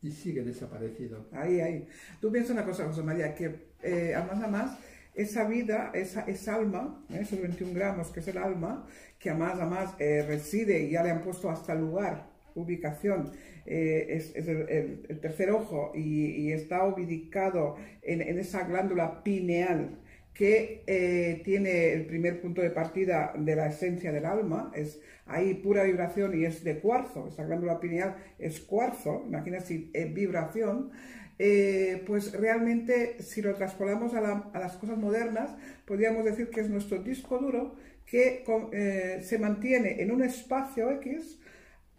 y 0.02 0.12
sigue 0.12 0.44
desaparecido. 0.44 1.28
Ahí, 1.32 1.60
ahí. 1.60 1.88
Tú 2.20 2.32
piensas 2.32 2.52
una 2.52 2.66
cosa, 2.66 2.86
José 2.86 3.04
María, 3.04 3.36
que 3.36 3.68
eh, 3.84 4.16
a 4.16 4.24
más 4.24 4.44
a 4.44 4.48
más, 4.48 4.80
esa 5.14 5.44
vida, 5.48 5.92
esa, 5.94 6.22
esa 6.22 6.56
alma, 6.56 7.04
¿eh? 7.10 7.20
esos 7.22 7.42
21 7.42 7.74
gramos 7.74 8.10
que 8.10 8.22
es 8.22 8.28
el 8.28 8.38
alma, 8.38 8.88
que 9.20 9.30
a 9.30 9.36
más 9.36 9.60
a 9.60 9.66
más 9.66 9.94
eh, 10.00 10.24
reside 10.28 10.82
y 10.84 10.92
ya 10.92 11.04
le 11.04 11.12
han 11.12 11.22
puesto 11.22 11.50
hasta 11.50 11.76
lugar, 11.76 12.30
ubicación, 12.56 13.32
eh, 13.66 14.08
es, 14.10 14.36
es 14.36 14.48
el, 14.48 14.70
el- 15.08 15.20
tercer 15.20 15.52
ojo 15.52 15.92
y, 15.94 16.48
y 16.48 16.52
está 16.54 16.84
ubicado 16.86 17.76
en, 18.02 18.22
en 18.22 18.40
esa 18.40 18.64
glándula 18.64 19.24
pineal 19.24 20.00
que 20.34 20.84
eh, 20.88 21.42
tiene 21.44 21.94
el 21.94 22.06
primer 22.06 22.42
punto 22.42 22.62
de 22.62 22.72
partida 22.72 23.34
de 23.38 23.56
la 23.56 23.68
esencia 23.68 24.12
del 24.12 24.26
alma, 24.26 24.72
es 24.76 25.00
ahí 25.26 25.54
pura 25.56 25.84
vibración 25.84 26.38
y 26.40 26.46
es 26.46 26.64
de 26.64 26.80
cuarzo, 26.80 27.28
esa 27.28 27.44
glándula 27.46 27.80
pineal 27.80 28.16
es 28.40 28.60
cuarzo, 28.62 29.24
imagina 29.28 29.60
si 29.60 29.90
es 29.94 30.14
vibración, 30.14 30.92
eh, 31.40 32.04
pues 32.08 32.34
realmente 32.34 33.22
si 33.22 33.42
lo 33.42 33.54
traspolamos 33.56 34.14
a, 34.14 34.22
la- 34.22 34.50
a 34.54 34.60
las 34.60 34.78
cosas 34.78 34.98
modernas, 34.98 35.52
podríamos 35.86 36.24
decir 36.26 36.50
que 36.50 36.62
es 36.62 36.70
nuestro 36.70 37.02
disco 37.04 37.38
duro 37.40 37.76
que 38.06 38.44
eh, 38.74 39.20
se 39.24 39.40
mantiene 39.40 40.02
en 40.02 40.12
un 40.12 40.24
espacio 40.24 40.92
X 40.92 41.40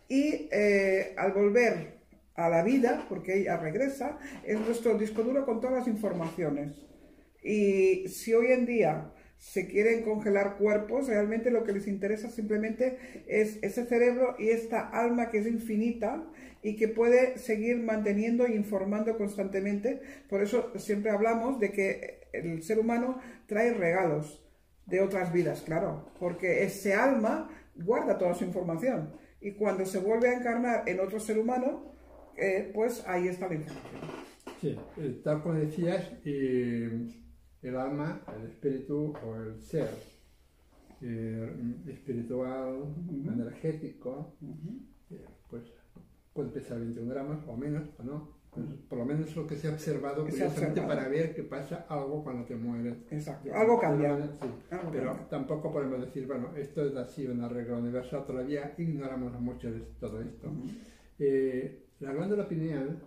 y 0.09 0.49
al 1.17 1.33
volver 1.33 1.95
a 2.35 2.49
la 2.49 2.62
vida, 2.62 3.07
porque 3.09 3.39
ella 3.39 3.57
regresa, 3.57 4.19
es 4.45 4.59
nuestro 4.61 4.97
disco 4.99 5.23
duro 5.23 5.45
con 5.45 5.61
todas 5.61 5.79
las 5.79 5.89
informaciones. 5.89 6.92
Y 7.43 8.09
si 8.09 8.35
hoy 8.35 8.53
en 8.53 8.67
día 8.67 9.13
se 9.39 9.67
quieren 9.67 10.03
congelar 10.05 10.57
cuerpos, 10.57 11.09
realmente 11.09 11.51
lo 11.51 11.65
que 11.65 11.73
les 11.73 11.89
interesa 11.89 12.31
simplemente 12.31 13.25
es 13.27 13.59
ese 13.63 13.85
cerebro 13.87 14.37
y 14.39 14.51
esta 14.51 14.89
alma 14.89 15.31
que 15.31 15.39
es 15.39 15.47
infinita 15.47 16.25
y 16.63 16.77
que 16.77 16.87
puede 16.87 17.39
seguir 17.39 17.79
manteniendo 17.79 18.47
e 18.47 18.55
informando 18.55 19.19
constantemente. 19.19 20.01
Por 20.29 20.43
eso 20.43 20.73
siempre 20.79 21.11
hablamos 21.11 21.59
de 21.59 21.73
que 21.73 22.29
el 22.33 22.63
ser 22.63 22.79
humano 22.79 23.19
trae 23.47 23.75
regalos 23.75 24.45
de 24.87 25.01
otras 25.01 25.33
vidas, 25.33 25.63
claro, 25.63 26.13
porque 26.21 26.63
ese 26.63 26.95
alma 26.95 27.51
guarda 27.75 28.19
toda 28.19 28.35
su 28.35 28.45
información 28.45 29.13
y 29.41 29.53
cuando 29.53 29.85
se 29.85 29.99
vuelve 29.99 30.29
a 30.29 30.35
encarnar 30.35 30.89
en 30.89 31.01
otro 31.01 31.19
ser 31.19 31.39
humano, 31.39 31.95
eh, 32.37 32.71
pues 32.73 33.05
ahí 33.09 33.27
está 33.27 33.49
la 33.49 33.57
información. 33.57 34.11
Sí, 34.61 34.79
eh, 34.99 35.21
tal 35.25 35.43
como 35.43 35.55
decías, 35.55 36.13
eh, 36.25 37.09
el 37.62 37.76
alma, 37.76 38.23
el 38.37 38.47
espíritu 38.50 39.14
o 39.25 39.37
el 39.37 39.61
ser 39.61 39.88
eh, 41.00 41.52
espiritual, 41.88 42.95
energético, 43.11 44.35
eh, 45.11 45.25
pues 45.49 45.64
puede 46.33 46.50
pesar 46.50 46.78
21 46.78 47.11
gramos 47.11 47.38
o 47.47 47.57
menos 47.57 47.88
o 47.99 48.02
no. 48.02 48.42
Pues, 48.52 48.66
por 48.87 48.99
lo 48.99 49.07
menos 49.07 49.35
lo 49.35 49.47
que 49.47 49.57
se 49.57 49.69
ha 49.69 49.73
observado 49.73 50.25
curiosamente 50.25 50.81
observado. 50.81 50.88
para 50.88 51.09
ver 51.09 51.35
que 51.35 51.42
pasa 51.42 51.87
algo 51.88 52.23
cuando 52.23 52.45
te 52.45 52.54
mueres. 52.54 52.99
Exacto. 53.11 53.49
Algo 53.54 53.81
cambia. 53.81 54.14
Sí, 54.26 54.47
Algo 54.71 54.90
pero 54.92 55.07
cambia. 55.07 55.28
tampoco 55.31 55.73
podemos 55.73 56.00
decir, 56.02 56.26
bueno, 56.26 56.54
esto 56.54 56.85
es 56.87 56.95
así 56.97 57.26
una 57.26 57.49
regla 57.49 57.78
universal, 57.78 58.26
todavía 58.26 58.75
ignoramos 58.76 59.40
mucho 59.40 59.71
de 59.73 59.81
todo 59.99 60.21
esto. 60.21 60.52
Eh, 61.19 61.87
la 62.00 62.12
glándula 62.12 62.47
pineal 62.47 63.00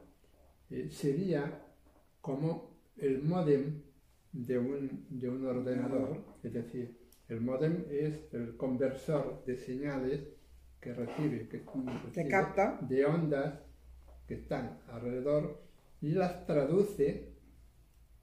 eh, 0.72 0.90
sería 0.90 1.62
como 2.22 2.72
el 2.98 3.22
módem 3.22 3.82
de 4.36 4.58
un, 4.60 5.06
de 5.10 5.30
un 5.30 5.46
ordenador, 5.46 6.18
es 6.44 6.54
decir, 6.54 6.98
el 7.30 7.42
módem 7.42 7.86
es 7.90 8.34
el 8.34 8.58
conversor 8.58 9.44
de 9.46 9.56
señales 9.56 10.28
que 10.82 10.94
recibe, 10.94 11.48
que, 11.48 11.64
recibe 11.66 12.30
capta. 12.30 12.78
de 12.82 13.06
ondas 13.06 13.60
que 14.28 14.36
están 14.36 14.78
alrededor 14.90 15.64
y 16.02 16.10
las 16.10 16.46
traduce, 16.46 17.34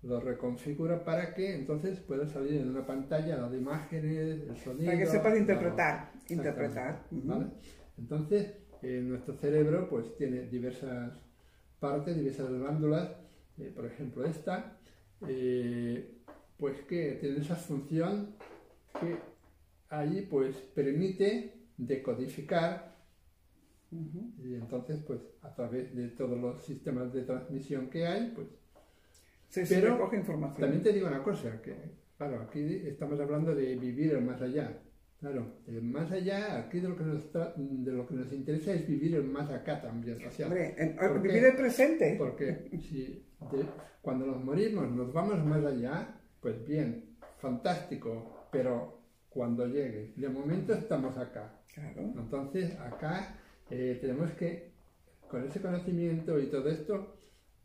los 0.02 0.22
reconfigura 0.22 1.02
para 1.04 1.34
que 1.34 1.54
entonces 1.54 1.98
pueda 2.00 2.26
salir 2.26 2.60
en 2.60 2.68
una 2.68 2.86
pantalla 2.86 3.38
la 3.38 3.48
de 3.48 3.58
imágenes, 3.58 4.48
el 4.48 4.56
sonido. 4.58 4.86
Para 4.86 4.98
que 4.98 5.06
sepas 5.06 5.38
interpretar. 5.38 6.12
Interpretar. 6.28 7.06
¿vale? 7.10 7.46
Entonces, 7.96 8.52
eh, 8.82 9.00
nuestro 9.02 9.34
cerebro 9.34 9.88
pues 9.88 10.14
tiene 10.16 10.42
diversas 10.42 11.18
partes, 11.80 12.16
diversas 12.16 12.50
glándulas, 12.50 13.10
eh, 13.58 13.72
por 13.74 13.86
ejemplo 13.86 14.24
esta, 14.24 14.76
eh, 15.28 16.18
pues 16.58 16.80
que 16.82 17.12
tiene 17.20 17.38
esa 17.38 17.56
función 17.56 18.36
que 19.00 19.16
ahí 19.88 20.26
pues 20.30 20.56
permite 20.56 21.54
decodificar 21.76 22.92
y 23.90 24.54
entonces 24.54 25.02
pues 25.06 25.20
a 25.42 25.54
través 25.54 25.94
de 25.94 26.08
todos 26.08 26.38
los 26.38 26.64
sistemas 26.64 27.12
de 27.12 27.22
transmisión 27.24 27.90
que 27.90 28.06
hay 28.06 28.32
pues 28.34 28.48
se 29.48 29.66
Pero 29.66 29.96
recoge 29.96 30.16
información. 30.16 30.60
también 30.60 30.82
te 30.82 30.92
digo 30.92 31.08
una 31.08 31.22
cosa, 31.22 31.60
que 31.60 31.74
claro, 32.16 32.40
aquí 32.42 32.60
estamos 32.86 33.20
hablando 33.20 33.54
de 33.54 33.76
vivir 33.76 34.12
el 34.12 34.22
más 34.24 34.40
allá. 34.40 34.80
Claro, 35.22 35.46
el 35.68 35.82
más 35.82 36.10
allá, 36.10 36.58
aquí 36.58 36.80
de 36.80 36.88
lo 36.88 36.96
que 36.96 37.04
nos, 37.04 37.32
tra- 37.32 37.54
de 37.56 37.92
lo 37.92 38.04
que 38.08 38.14
nos 38.14 38.32
interesa 38.32 38.72
es 38.72 38.88
vivir 38.88 39.14
el 39.14 39.22
más 39.22 39.48
acá 39.50 39.80
también. 39.80 40.18
O 40.26 40.30
sea, 40.32 40.46
Hombre, 40.48 40.74
el 40.76 41.56
presente. 41.56 42.16
porque 42.18 42.68
si 42.80 43.24
de- 43.52 43.66
cuando 44.00 44.26
nos 44.26 44.42
morimos 44.42 44.90
nos 44.90 45.12
vamos 45.12 45.44
más 45.44 45.64
allá, 45.64 46.20
pues 46.40 46.66
bien, 46.66 47.14
fantástico, 47.38 48.48
pero 48.50 48.98
cuando 49.28 49.64
llegue, 49.68 50.12
de 50.16 50.28
momento 50.28 50.72
estamos 50.74 51.16
acá. 51.16 51.60
Claro. 51.72 52.00
Entonces, 52.18 52.76
acá 52.80 53.38
eh, 53.70 53.98
tenemos 54.00 54.32
que, 54.32 54.72
con 55.28 55.44
ese 55.44 55.60
conocimiento 55.62 56.36
y 56.40 56.46
todo 56.46 56.68
esto, 56.68 57.14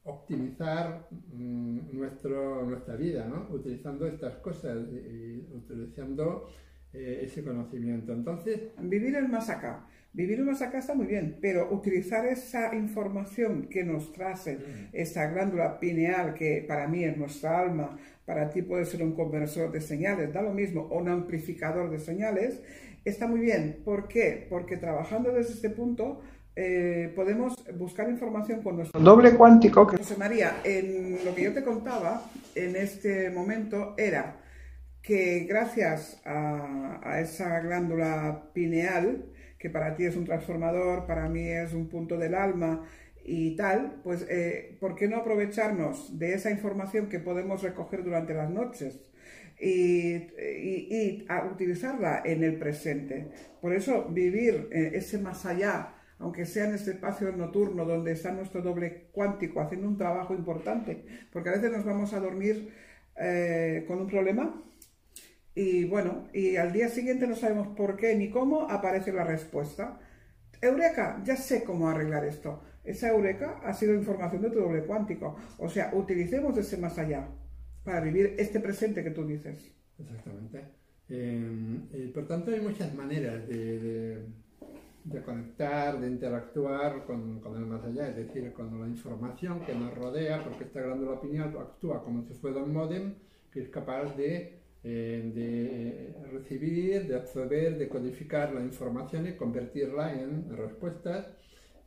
optimizar 0.04 1.08
mm, 1.34 1.98
nuestro, 1.98 2.64
nuestra 2.68 2.96
vida, 2.96 3.26
¿no? 3.28 3.48
Utilizando 3.54 4.06
estas 4.06 4.36
cosas 4.36 4.78
y, 4.92 4.96
y 4.96 5.48
utilizando 5.54 6.48
eh, 6.94 7.22
ese 7.24 7.44
conocimiento. 7.44 8.14
Entonces, 8.14 8.60
Vivir 8.80 9.16
el 9.16 9.28
más 9.28 9.50
acá. 9.50 9.86
Vivir 10.14 10.40
el 10.40 10.46
más 10.46 10.62
acá 10.62 10.80
está 10.80 10.96
muy 10.96 11.06
bien, 11.06 11.38
pero 11.42 11.72
utilizar 11.72 12.26
esa 12.26 12.74
información 12.74 13.68
que 13.70 13.84
nos 13.84 14.14
trae 14.14 14.58
esa 14.94 15.28
glándula 15.28 15.80
pineal, 15.80 16.34
que 16.34 16.66
para 16.68 16.88
mí 16.88 17.04
es 17.04 17.16
nuestra 17.18 17.60
alma, 17.60 17.98
para 18.26 18.50
ti 18.50 18.62
puede 18.64 18.86
ser 18.86 19.04
un 19.04 19.14
conversor 19.14 19.72
de 19.72 19.80
señales, 19.80 20.34
da 20.34 20.42
lo 20.42 20.54
mismo, 20.54 20.82
o 20.90 21.00
un 21.00 21.10
amplificador 21.10 21.92
de 21.92 22.00
señales, 22.00 22.62
está 23.06 23.28
muy 23.28 23.42
bien. 23.42 23.78
¿Por 23.86 24.08
qué? 24.08 24.48
Porque 24.50 24.78
trabajando 24.78 25.32
desde 25.32 25.54
este 25.54 25.70
punto 25.70 26.22
eh, 26.56 27.14
podemos 27.16 27.54
buscar 27.78 28.10
información 28.10 28.64
con 28.64 28.78
nuestro 28.78 29.00
doble 29.00 29.36
cuántico. 29.36 29.86
Que... 29.86 29.98
José 29.98 30.18
María, 30.18 30.62
en 30.64 31.24
lo 31.24 31.36
que 31.36 31.44
yo 31.44 31.54
te 31.54 31.64
contaba 31.64 32.24
en 32.56 32.76
este 32.76 33.30
momento 33.30 33.94
era 33.96 34.38
que 35.08 35.46
gracias 35.48 36.22
a, 36.26 37.22
esa 37.22 37.62
glándula 37.62 38.52
pineal, 38.54 39.24
que 39.58 39.70
para 39.70 39.96
ti 39.96 40.04
es 40.04 40.18
un 40.18 40.26
transformador, 40.26 41.08
para 41.08 41.30
mí 41.30 41.48
es 41.48 41.74
un 41.74 41.88
punto 41.88 42.18
del 42.18 42.36
alma 42.36 42.84
y 43.24 43.56
tal, 43.56 44.02
pues 44.04 44.28
eh, 44.30 44.76
¿por 44.82 44.96
qué 44.96 45.08
no 45.08 45.16
aprovecharnos 45.16 46.20
de 46.20 46.34
esa 46.34 46.52
información 46.52 47.08
que 47.08 47.20
podemos 47.20 47.64
recoger 47.64 48.04
durante 48.04 48.34
las 48.34 48.50
noches? 48.50 49.00
Y 49.62 51.26
a 51.30 51.46
utilizarla 51.46 52.22
en 52.26 52.44
el 52.44 52.58
presente. 52.58 53.30
Por 53.62 53.74
eso 53.74 54.10
vivir 54.10 54.68
eh, 54.74 54.92
ese 54.96 55.20
más 55.20 55.46
allá, 55.46 55.96
aunque 56.20 56.46
sea 56.46 56.66
en 56.66 56.76
este 56.76 56.92
espacio 56.92 57.32
nocturno 57.32 57.86
donde 57.86 58.12
está 58.12 58.34
nuestro 58.34 58.62
doble 58.62 59.08
cuántico 59.14 59.62
haciendo 59.62 59.88
un 59.88 59.98
trabajo 59.98 60.34
importante, 60.34 61.06
porque 61.32 61.48
a 61.48 61.54
veces 61.54 61.72
nos 61.72 61.86
vamos 61.86 62.14
a 62.14 62.20
dormir 62.20 62.74
eh, 63.16 63.86
con 63.88 64.02
un 64.02 64.08
problema 64.08 64.62
y 65.60 65.86
bueno, 65.86 66.28
y 66.34 66.56
al 66.58 66.72
día 66.72 66.88
siguiente 66.88 67.26
no 67.26 67.36
sabemos 67.36 67.70
por 67.70 67.98
qué 67.98 68.16
ni 68.16 68.30
cómo 68.30 68.70
aparece 68.70 69.12
la 69.12 69.24
respuesta. 69.24 70.00
Eureka, 70.62 71.20
ya 71.26 71.36
sé 71.36 71.64
cómo 71.64 71.90
arreglar 71.90 72.26
esto. 72.26 72.62
Esa 72.84 73.10
eureka 73.10 73.60
ha 73.64 73.74
sido 73.74 73.96
información 73.96 74.44
de 74.44 74.52
tu 74.52 74.60
doble 74.60 74.84
cuántico. 74.84 75.36
O 75.58 75.68
sea, 75.68 75.90
utilicemos 75.96 76.56
ese 76.60 76.78
más 76.78 77.00
allá 77.00 77.28
para 77.84 78.02
vivir 78.02 78.36
este 78.38 78.60
presente 78.60 79.04
que 79.04 79.10
tú 79.10 79.26
dices. 79.26 79.74
exactamente. 79.98 80.64
Eh, 81.10 81.80
y 81.92 82.08
por 82.10 82.28
tanto, 82.28 82.52
hay 82.52 82.62
muchas 82.62 82.94
maneras 82.94 83.48
de, 83.48 84.28
conectar, 85.26 86.00
de 86.00 86.08
interactuar 86.08 87.04
con, 87.06 87.40
con 87.40 87.58
el 87.58 87.66
más 87.66 87.84
allá, 87.84 88.10
es 88.10 88.16
decir, 88.16 88.54
con 88.54 88.80
la 88.80 88.88
información 88.88 89.62
que 89.62 89.74
nos 89.74 89.92
rodea, 89.96 90.44
porque 90.44 90.66
esta 90.66 90.82
glándula 90.82 91.20
pineal 91.20 91.58
actúa 91.60 92.04
como 92.04 92.22
si 92.28 92.36
fuera 92.36 92.60
un 92.60 92.74
módem 92.74 93.16
que 93.52 93.62
es 93.62 93.70
capaz 93.70 94.16
de, 94.16 94.36
eh, 94.38 94.57
de 94.84 96.16
recibir, 96.32 97.08
de 97.08 97.16
absorber, 97.16 97.78
de 97.78 97.90
codificar 97.90 98.54
la 98.54 98.62
información 98.62 99.28
y 99.28 99.34
convertirla 99.34 100.14
en 100.14 100.56
respuestas, 100.56 101.28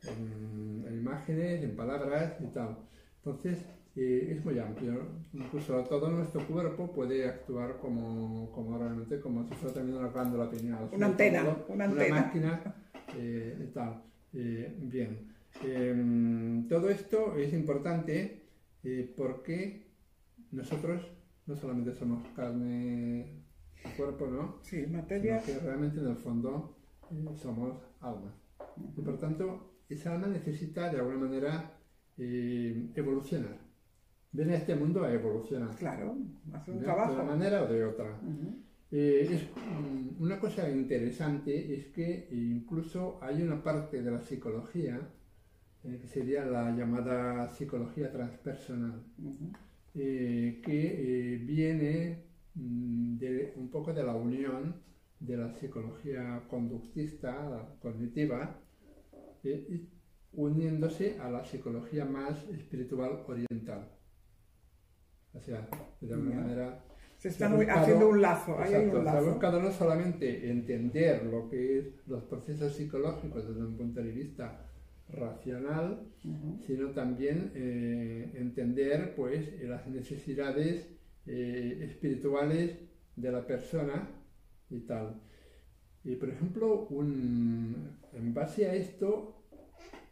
en, 0.03 0.85
en 0.87 0.93
imágenes, 0.99 1.63
en 1.63 1.75
palabras 1.75 2.33
y 2.41 2.47
tal. 2.47 2.77
Entonces, 3.23 3.57
eh, 3.95 4.35
es 4.37 4.45
muy 4.45 4.57
amplio. 4.57 5.05
Incluso 5.33 5.83
todo 5.83 6.09
nuestro 6.09 6.45
cuerpo 6.47 6.91
puede 6.93 7.27
actuar 7.27 7.77
como, 7.77 8.49
como 8.51 8.77
realmente 8.77 9.19
como 9.19 9.45
si 9.45 9.53
fuera 9.55 9.75
también 9.75 9.97
una 9.97 10.07
glándula 10.07 10.49
pineal. 10.49 10.89
Una 10.93 11.07
antena, 11.07 11.57
una, 11.67 11.87
máquina 11.87 12.75
eh, 13.17 13.69
tal. 13.73 14.01
Eh, 14.33 14.73
bien. 14.79 15.31
Em, 15.61 16.67
todo 16.69 16.89
esto 16.89 17.35
es 17.35 17.51
importante 17.53 18.39
porque 19.17 19.91
nosotros 20.51 21.05
no 21.47 21.55
solamente 21.55 21.93
somos 21.93 22.27
carne 22.35 23.43
y 23.83 23.97
cuerpo, 23.97 24.27
¿no? 24.27 24.59
Sí, 24.61 24.85
materia. 24.87 25.39
Sino 25.39 25.59
que 25.59 25.65
realmente 25.65 25.99
en 25.99 26.07
el 26.07 26.17
fondo 26.17 26.77
somos 27.35 27.81
alma. 27.99 28.33
Y 28.97 29.01
por 29.01 29.17
tanto, 29.17 29.75
esa 29.89 30.13
alma 30.13 30.27
necesita 30.27 30.89
de 30.91 30.99
alguna 30.99 31.17
manera 31.17 31.77
evolucionar 32.17 33.71
viene 34.31 34.53
a 34.53 34.57
este 34.57 34.75
mundo 34.75 35.03
a 35.03 35.13
evolucionar. 35.13 35.75
Claro, 35.75 36.15
hacer 36.53 36.73
un 36.73 36.81
trabajo. 36.81 37.13
De 37.13 37.21
una 37.21 37.31
manera 37.31 37.63
o 37.63 37.67
de 37.67 37.85
otra. 37.85 38.19
Eh, 38.91 39.27
es, 39.29 39.43
mm, 39.43 40.21
una 40.21 40.39
cosa 40.39 40.69
interesante 40.69 41.73
es 41.73 41.87
que 41.87 42.27
incluso 42.31 43.19
hay 43.21 43.41
una 43.41 43.63
parte 43.63 44.01
de 44.01 44.11
la 44.11 44.21
psicología, 44.21 44.99
eh, 45.83 45.97
que 46.01 46.07
sería 46.07 46.45
la 46.45 46.71
llamada 46.71 47.49
psicología 47.49 48.11
transpersonal, 48.11 49.01
eh, 49.93 50.61
que 50.63 51.39
viene 51.43 52.23
mm, 52.55 53.17
de, 53.17 53.53
un 53.57 53.69
poco 53.69 53.93
de 53.93 54.03
la 54.03 54.15
unión 54.15 54.75
de 55.19 55.37
la 55.37 55.53
psicología 55.53 56.43
conductista, 56.49 57.49
la 57.49 57.75
cognitiva, 57.79 58.59
uniéndose 60.33 61.19
a 61.19 61.29
la 61.29 61.45
psicología 61.45 62.05
más 62.05 62.43
espiritual 62.49 63.23
oriental. 63.27 63.87
O 65.33 65.39
sea, 65.39 65.67
de 65.99 66.13
alguna 66.13 66.41
manera... 66.41 66.83
Se 67.17 67.27
está 67.27 67.45
haciendo 67.47 68.09
un 68.09 68.19
lazo, 68.19 68.57
hay 68.59 68.73
un 68.73 69.03
lazo. 69.05 69.21
Se 69.21 69.27
ha 69.27 69.31
buscado 69.31 69.61
no 69.61 69.71
solamente 69.71 70.49
entender 70.49 71.23
lo 71.23 71.47
que 71.47 71.77
es 71.77 72.07
los 72.07 72.23
procesos 72.23 72.73
psicológicos 72.73 73.47
desde 73.47 73.63
un 73.63 73.77
punto 73.77 74.01
de 74.01 74.11
vista 74.11 74.70
racional, 75.11 76.07
sino 76.65 76.91
también 76.91 77.51
eh, 77.55 78.31
entender 78.35 79.13
pues 79.15 79.61
las 79.63 79.87
necesidades 79.87 80.87
eh, 81.25 81.79
espirituales 81.83 82.77
de 83.15 83.31
la 83.31 83.45
persona 83.45 84.09
y 84.69 84.79
tal. 84.81 85.21
Y 86.03 86.15
por 86.15 86.29
ejemplo, 86.29 86.87
un, 86.89 87.97
en 88.13 88.33
base 88.33 88.65
a 88.65 88.73
esto, 88.73 89.45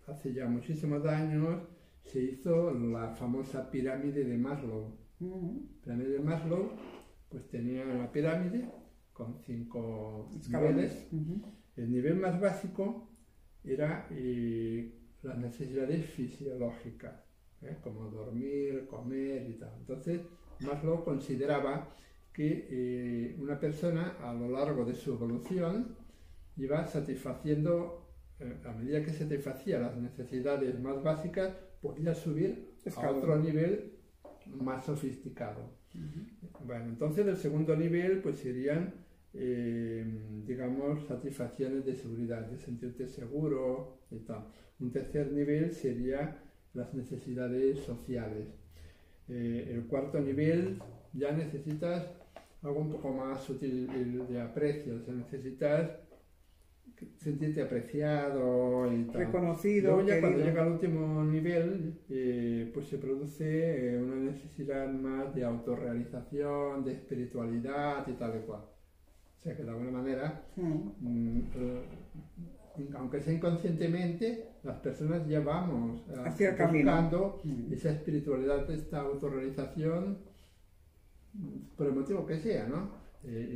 hace 0.08 0.34
ya 0.34 0.48
muchísimos 0.48 1.06
años, 1.06 1.64
se 2.04 2.22
hizo 2.22 2.72
la 2.72 3.10
famosa 3.16 3.70
pirámide 3.70 4.24
de 4.24 4.38
Maslow. 4.38 4.98
La 5.20 5.28
pirámide 5.84 6.10
de 6.10 6.20
Maslow 6.20 6.72
pues 7.30 7.48
tenía 7.50 7.86
una 7.86 8.12
pirámide 8.12 8.70
con 9.14 9.40
cinco 9.46 10.30
niveles. 10.50 11.08
El 11.76 11.92
nivel 11.92 12.16
más 12.16 12.40
básico 12.40 13.09
era 13.64 14.08
eh, 14.12 14.92
las 15.24 15.38
necesidades 15.38 16.06
fisiológicas, 16.06 17.14
¿eh? 17.62 17.78
como 17.84 18.10
dormir, 18.10 18.88
comer 18.88 19.50
y 19.50 19.54
tal. 19.54 19.74
Entonces, 19.80 20.22
Maslow 20.62 21.04
consideraba 21.04 21.96
que 22.34 22.68
eh, 22.70 23.36
una 23.40 23.60
persona 23.60 24.18
a 24.22 24.34
lo 24.34 24.50
largo 24.50 24.86
de 24.86 24.94
su 24.94 25.14
evolución 25.14 25.96
iba 26.58 26.86
satisfaciendo, 26.88 28.06
a 28.66 28.72
medida 28.74 29.04
que 29.04 29.12
satisfacía 29.12 29.80
las 29.80 29.98
necesidades 29.98 30.80
más 30.80 31.02
básicas, 31.04 31.54
podía 31.82 32.14
subir 32.14 32.76
a 32.96 33.10
otro 33.10 33.38
nivel 33.38 33.94
más 34.46 34.86
sofisticado. 34.86 35.80
Bueno, 36.66 36.86
entonces 36.86 37.26
el 37.26 37.38
segundo 37.38 37.76
nivel 37.76 38.22
pues 38.22 38.40
serían, 38.40 38.94
eh, 39.34 40.06
digamos, 40.46 41.06
satisfacciones 41.06 41.86
de 41.86 41.96
seguridad, 41.96 42.42
de 42.48 42.58
sentirte 42.58 43.08
seguro 43.08 44.00
y 44.12 44.20
tal. 44.20 44.46
Un 44.80 44.92
tercer 44.92 45.32
nivel 45.32 45.72
sería 45.74 46.42
las 46.74 46.94
necesidades 46.94 47.80
sociales. 47.80 48.48
Eh, 49.28 49.72
el 49.74 49.86
cuarto 49.86 50.20
nivel 50.20 50.80
ya 51.14 51.32
necesitas 51.32 52.08
algo 52.62 52.80
un 52.80 52.92
poco 52.92 53.14
más 53.14 53.44
sutil 53.44 54.28
de 54.28 54.42
aprecio, 54.42 54.96
o 54.98 55.00
sea, 55.00 55.14
necesitas 55.14 55.92
sentirte 57.18 57.62
apreciado 57.62 58.92
y 58.92 59.06
reconocido. 59.06 59.94
Luego 59.94 60.10
ya 60.10 60.20
cuando 60.20 60.40
llega 60.40 60.64
al 60.64 60.74
último 60.74 61.24
nivel, 61.24 62.00
eh, 62.10 62.70
pues 62.74 62.88
se 62.88 62.98
produce 62.98 63.98
una 63.98 64.16
necesidad 64.16 64.90
más 64.92 65.34
de 65.34 65.46
autorrealización, 65.46 66.84
de 66.84 66.94
espiritualidad 66.94 68.06
y 68.08 68.14
tal 68.14 68.38
y 68.38 68.46
cual. 68.46 68.62
O 69.40 69.44
sea 69.44 69.56
que 69.56 69.64
de 69.64 69.70
alguna 69.70 69.92
manera, 69.92 70.44
mm. 70.56 71.40
Eh, 71.56 72.90
aunque 72.96 73.22
sea 73.22 73.34
inconscientemente, 73.34 74.46
las 74.64 74.78
personas 74.78 75.28
ya 75.28 75.40
vamos 75.42 76.02
Hacia 76.26 76.52
buscando 76.52 77.42
mm. 77.44 77.74
esa 77.74 77.92
espiritualidad, 77.92 78.70
esta 78.70 79.02
autorrealización, 79.02 80.18
por 81.78 81.88
el 81.88 81.94
motivo 81.94 82.26
que 82.26 82.40
sea, 82.40 82.68
¿no? 82.68 82.98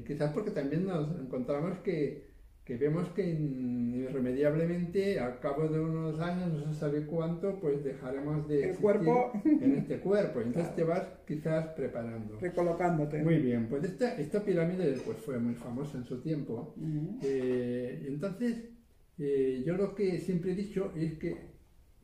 quizás 0.05 0.33
porque 0.33 0.51
también 0.51 0.85
nos 0.85 1.17
encontramos 1.19 1.77
que 1.79 2.32
que 2.65 2.78
vemos 2.78 3.10
que 3.10 3.30
irremediablemente 3.30 5.19
al 5.19 5.39
cabo 5.39 5.67
de 5.67 5.80
unos 5.80 6.19
años, 6.19 6.54
no 6.54 6.73
se 6.73 6.80
sabe 6.80 7.06
cuánto, 7.06 7.60
pues 7.60 7.84
dejaremos 7.84 8.47
de 8.47 8.69
el 8.69 8.78
cuerpo 8.78 9.34
en 9.43 9.76
este 9.76 9.99
cuerpo. 9.99 10.39
Entonces 10.39 10.73
te 10.76 10.84
vas 10.84 11.06
quizás 11.28 11.67
preparando. 11.76 12.39
Recolocándote. 12.39 13.21
Muy 13.21 13.39
bien, 13.39 13.67
pues 13.67 13.84
esta, 13.84 14.17
esta 14.17 14.43
pirámide 14.43 14.95
pues, 15.06 15.17
fue 15.17 15.39
muy 15.39 15.56
famosa 15.56 15.97
en 15.97 16.06
su 16.06 16.21
tiempo. 16.21 16.73
Eh, 17.21 18.06
entonces, 18.08 18.69
eh, 19.17 19.62
yo 19.65 19.76
lo 19.76 19.93
que 19.93 20.19
siempre 20.19 20.54
he 20.54 20.56
dicho 20.56 20.93
es 20.95 21.17
que 21.17 21.54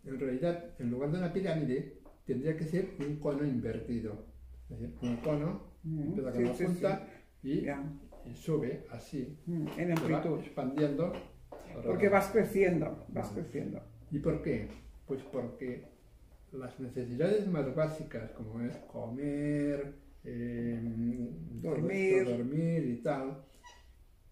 en 0.06 0.20
realidad, 0.20 0.74
en 0.80 0.90
lugar 0.90 1.12
de 1.12 1.20
una 1.20 1.32
pirámide, 1.32 2.00
tendría 2.26 2.58
que 2.58 2.66
ser 2.66 2.90
un 3.00 3.16
cono 3.18 3.46
invertido. 3.46 4.26
Es 4.70 4.80
decir, 4.80 4.96
un 5.02 5.18
cono, 5.18 5.70
empieza 5.86 6.32
con 6.32 6.44
la 6.44 6.54
punta 6.54 7.08
y 7.42 7.66
y 8.26 8.34
sube 8.36 8.86
así, 8.92 9.38
mm, 9.46 9.68
en 9.78 9.92
amplitud, 9.92 10.40
expandiendo. 10.40 11.14
Porque 11.86 12.10
vas 12.10 12.28
creciendo, 12.32 13.06
vas 13.10 13.30
creciendo. 13.30 13.82
¿Y 14.12 14.20
por 14.20 14.42
qué? 14.42 14.68
Pues 15.06 15.22
porque 15.24 15.86
las 16.52 16.80
necesidades 16.80 17.48
más 17.48 17.74
básicas, 17.76 18.32
como 18.32 18.62
es 18.62 18.76
comer, 18.92 19.94
em, 20.24 21.62
dormir. 21.62 22.26
dormir 22.26 22.86
y 22.86 22.98
tal, 23.02 23.44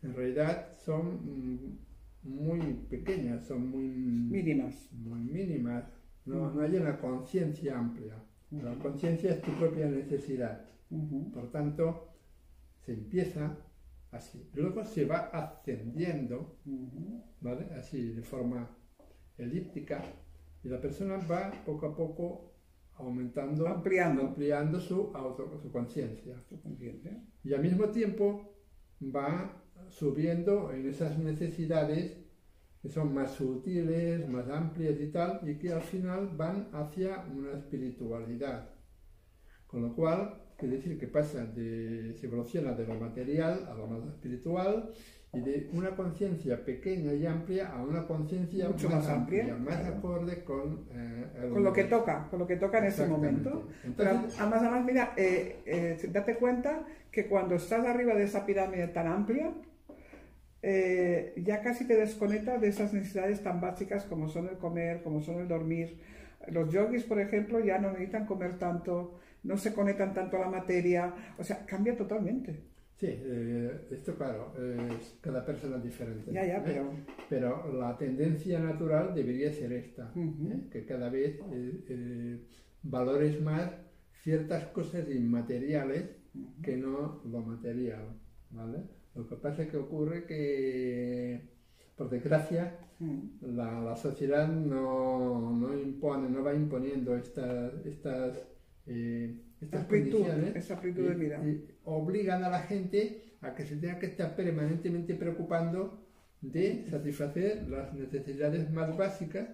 en 0.04 0.13
realidad 0.13 0.73
son 0.78 1.80
muy 2.23 2.60
pequeñas, 2.89 3.45
son 3.45 3.69
muy 3.69 3.88
mínimas. 3.88 4.91
Muy 4.91 5.19
mínimas. 5.19 5.86
No, 6.26 6.52
no 6.52 6.62
hay 6.62 6.76
una 6.76 7.00
conciencia 7.00 7.78
amplia. 7.78 8.15
La 8.52 8.73
conciencia 8.76 9.32
es 9.32 9.41
tu 9.41 9.52
propia 9.52 9.88
necesidad. 9.88 10.65
Por 11.34 11.52
tanto, 11.52 12.13
se 12.86 12.93
empieza 12.93 13.58
así. 14.17 14.49
Luego 14.53 14.84
se 14.84 15.06
va 15.06 15.30
ascendiendo, 15.32 16.58
¿vale? 17.41 17.67
Así 17.75 18.13
de 18.13 18.21
forma 18.21 18.69
elíptica 19.38 20.03
y 20.63 20.69
la 20.69 20.82
persona 20.82 21.17
va 21.17 21.51
poco 21.65 21.88
a 21.88 21.95
poco 21.95 22.53
aumentando, 22.95 23.67
ampliando, 23.67 24.23
ampliando 24.23 24.80
su, 24.80 25.13
su 25.62 25.71
conciencia. 25.71 26.43
Y 27.43 27.53
al 27.53 27.62
mismo 27.62 27.89
tiempo 27.89 28.53
va 29.01 29.63
subiendo 29.89 30.71
en 30.73 30.89
esas 30.89 31.17
necesidades 31.19 32.17
que 32.82 32.89
son 32.89 33.13
más 33.13 33.32
sutiles, 33.32 34.27
más 34.27 34.47
amplias 34.49 34.99
y 34.99 35.08
tal, 35.08 35.39
y 35.47 35.58
que 35.58 35.71
al 35.71 35.82
final 35.82 36.30
van 36.36 36.69
hacia 36.73 37.25
una 37.34 37.53
espiritualidad. 37.53 38.69
Con 39.67 39.82
lo 39.82 39.95
cual, 39.95 40.41
quiere 40.58 40.78
decir 40.78 40.98
que 40.98 41.08
pasa 41.08 41.46
de, 41.46 42.13
se 42.20 42.26
evoluciona 42.26 42.74
de 42.74 42.86
lo 42.86 42.96
material 42.96 43.67
a 43.70 43.76
lo 43.76 43.88
más 43.88 44.04
espiritual 44.08 44.89
y 45.34 45.41
de 45.41 45.70
una 45.74 45.96
conciencia 45.96 46.63
pequeña 46.63 47.13
y 47.13 47.26
amplia 47.26 47.67
a 47.72 47.84
una 47.84 48.08
conciencia 48.08 48.70
mucho 48.70 48.89
más, 48.89 49.08
amplia, 49.08 49.56
más 49.56 49.86
acorde 49.86 50.43
con, 50.43 50.86
eh, 50.91 51.50
con 51.52 51.63
lo 51.63 51.74
que 51.74 51.84
toca, 51.84 52.28
con 52.30 52.39
lo 52.39 52.48
que 52.48 52.56
toca 52.56 52.80
en 52.80 52.86
ese 52.86 53.06
momento. 53.08 53.67
además, 53.98 54.39
además, 54.39 54.86
mira, 54.86 55.13
eh, 55.17 55.62
eh, 55.65 56.10
date 56.12 56.36
cuenta 56.36 56.86
que 57.12 57.28
cuando 57.28 57.56
estás 57.56 57.86
arriba 57.86 58.15
de 58.15 58.24
esa 58.24 58.46
pirámide 58.46 58.88
tan 58.88 59.08
amplia, 59.08 59.54
ya 60.63 61.62
casi 61.62 61.86
te 61.86 61.96
desconectas 61.96 62.60
de 62.60 62.67
esas 62.67 62.93
necesidades 62.93 63.41
tan 63.41 63.62
básicas 63.62 64.04
como 64.04 64.28
son 64.28 64.50
el 64.50 64.58
comer, 64.58 65.02
como 65.02 65.22
son 65.22 65.39
el 65.39 65.48
dormir. 65.48 66.00
Los 66.48 66.72
yogis, 66.72 67.04
por 67.04 67.20
ejemplo, 67.20 67.60
ya 67.60 67.80
no 67.80 67.91
necesitan 67.91 68.26
comer 68.26 68.58
tanto, 68.58 69.20
no 69.43 69.58
se 69.58 69.73
conectan 69.73 70.13
tanto 70.13 70.38
a 70.38 70.41
la 70.41 70.50
materia, 70.50 71.13
o 71.38 71.43
sea, 71.43 71.65
cambia 71.65 71.95
totalmente. 71.95 72.78
Sí, 72.97 73.08
eh, 73.10 73.88
esto 73.91 74.15
claro, 74.15 74.54
cada 75.21 75.45
persona 75.45 75.78
es 75.78 75.84
diferente. 75.84 76.32
Ya, 76.32 76.45
ya, 76.45 76.58
¿eh? 76.58 76.62
pero... 76.65 76.91
pero... 77.30 77.73
la 77.73 77.95
tendencia 77.95 78.60
natural 78.60 79.13
debería 79.13 79.54
ser 79.54 79.71
esta, 79.73 80.12
¿eh? 80.15 80.67
que 80.71 80.84
cada 80.86 81.10
vez 81.10 81.39
valores 82.82 83.39
más 83.41 83.71
ciertas 84.23 84.65
cosas 84.67 85.08
inmateriales 85.10 86.10
que 86.63 86.76
no 86.76 87.21
lo 87.26 87.41
material, 87.41 88.19
¿vale? 88.50 88.80
Lo 89.15 89.28
que 89.28 89.36
pasa 89.36 89.63
es 89.63 89.69
que 89.69 89.78
ocurre 89.78 90.26
que, 90.26 91.41
por 91.95 92.10
desgracia, 92.10 92.80
la, 93.41 93.95
sociedad 93.95 94.47
no, 94.47 95.71
impone, 95.78 96.30
no 96.30 96.43
va 96.43 96.54
imponiendo 96.54 97.15
estas, 97.15 97.73
estas, 97.86 98.38
eh, 98.88 99.36
estas 99.62 99.86
condiciones 99.86 100.54
de 100.54 101.78
obligan 101.84 102.43
a 102.43 102.50
la 102.50 102.62
gente 102.62 103.36
a 103.41 103.54
que 103.54 103.65
se 103.65 103.76
tenga 103.78 104.00
que 104.00 104.08
estar 104.08 104.36
permanentemente 104.36 105.15
preocupando 105.15 106.08
de 106.41 106.86
satisfacer 106.89 107.67
las 107.67 107.93
necesidades 107.93 108.71
más 108.71 108.95
básicas 108.95 109.50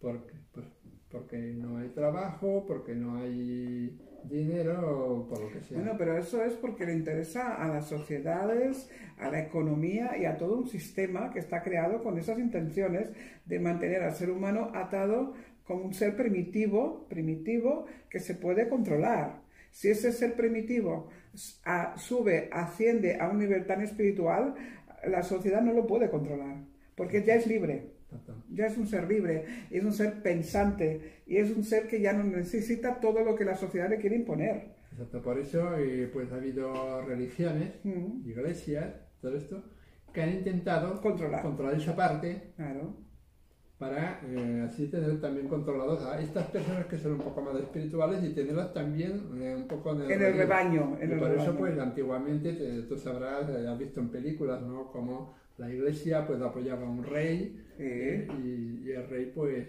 porque, 0.00 0.34
pues, 0.52 0.66
porque 1.10 1.38
no 1.38 1.78
hay 1.78 1.88
trabajo, 1.88 2.64
porque 2.66 2.94
no 2.94 3.16
hay 3.16 3.98
dinero 4.24 5.06
o 5.06 5.28
por 5.28 5.40
lo 5.40 5.52
que 5.52 5.60
sea. 5.60 5.78
Bueno, 5.78 5.94
pero 5.96 6.16
eso 6.16 6.42
es 6.42 6.54
porque 6.54 6.86
le 6.86 6.92
interesa 6.92 7.54
a 7.54 7.68
las 7.68 7.88
sociedades, 7.88 8.90
a 9.16 9.30
la 9.30 9.40
economía 9.40 10.16
y 10.18 10.24
a 10.24 10.36
todo 10.36 10.56
un 10.56 10.66
sistema 10.66 11.30
que 11.32 11.38
está 11.38 11.62
creado 11.62 12.02
con 12.02 12.18
esas 12.18 12.38
intenciones 12.38 13.10
de 13.46 13.58
mantener 13.58 14.02
al 14.02 14.14
ser 14.14 14.30
humano 14.30 14.70
atado 14.74 15.34
como 15.68 15.84
un 15.84 15.92
ser 15.92 16.16
primitivo, 16.16 17.06
primitivo 17.08 17.84
que 18.08 18.20
se 18.20 18.34
puede 18.34 18.68
controlar. 18.70 19.42
Si 19.70 19.88
ese 19.90 20.12
ser 20.12 20.34
primitivo 20.34 21.10
sube, 21.96 22.48
asciende 22.50 23.18
a 23.20 23.28
un 23.28 23.38
nivel 23.38 23.66
tan 23.66 23.82
espiritual, 23.82 24.54
la 25.06 25.22
sociedad 25.22 25.60
no 25.60 25.74
lo 25.74 25.86
puede 25.86 26.10
controlar, 26.10 26.64
porque 26.96 27.22
ya 27.22 27.34
es 27.34 27.46
libre. 27.46 27.92
Ya 28.50 28.66
es 28.66 28.78
un 28.78 28.86
ser 28.86 29.06
libre, 29.06 29.44
es 29.70 29.84
un 29.84 29.92
ser 29.92 30.22
pensante 30.22 31.20
y 31.26 31.36
es 31.36 31.54
un 31.54 31.62
ser 31.62 31.86
que 31.86 32.00
ya 32.00 32.14
no 32.14 32.24
necesita 32.24 32.98
todo 32.98 33.22
lo 33.22 33.36
que 33.36 33.44
la 33.44 33.54
sociedad 33.54 33.90
le 33.90 33.98
quiere 33.98 34.16
imponer. 34.16 34.78
Exacto, 34.90 35.20
por 35.20 35.38
eso 35.38 35.76
eh, 35.76 36.08
pues 36.10 36.32
ha 36.32 36.36
habido 36.36 37.02
religiones, 37.02 37.74
iglesias, 38.24 38.94
todo 39.20 39.36
esto, 39.36 39.62
que 40.14 40.22
han 40.22 40.30
intentado 40.30 41.02
controlar, 41.02 41.42
controlar 41.42 41.74
esa 41.74 41.94
parte 41.94 42.54
para 43.78 44.20
eh, 44.24 44.66
así 44.66 44.88
tener 44.88 45.20
también 45.20 45.46
controlados 45.46 46.04
a 46.04 46.20
estas 46.20 46.46
personas 46.46 46.86
que 46.86 46.98
son 46.98 47.12
un 47.12 47.20
poco 47.20 47.40
más 47.42 47.54
espirituales 47.56 48.24
y 48.24 48.34
tenerlas 48.34 48.74
también 48.74 49.22
eh, 49.40 49.54
un 49.56 49.68
poco 49.68 49.92
en 49.92 50.10
el, 50.10 50.34
rebaño. 50.36 50.98
En 51.00 51.12
y 51.12 51.20
por 51.20 51.30
eso 51.30 51.56
pues 51.56 51.78
antiguamente 51.78 52.52
tú 52.88 52.96
sabrás, 52.96 53.48
has 53.48 53.78
visto 53.78 54.00
en 54.00 54.08
películas, 54.08 54.62
¿no? 54.62 54.90
Como 54.90 55.36
la 55.58 55.70
iglesia 55.70 56.26
pues 56.26 56.40
apoyaba 56.40 56.86
a 56.86 56.90
un 56.90 57.04
rey 57.04 57.66
eh, 57.78 58.26
y, 58.42 58.90
el 58.90 59.08
rey 59.08 59.32
pues, 59.34 59.66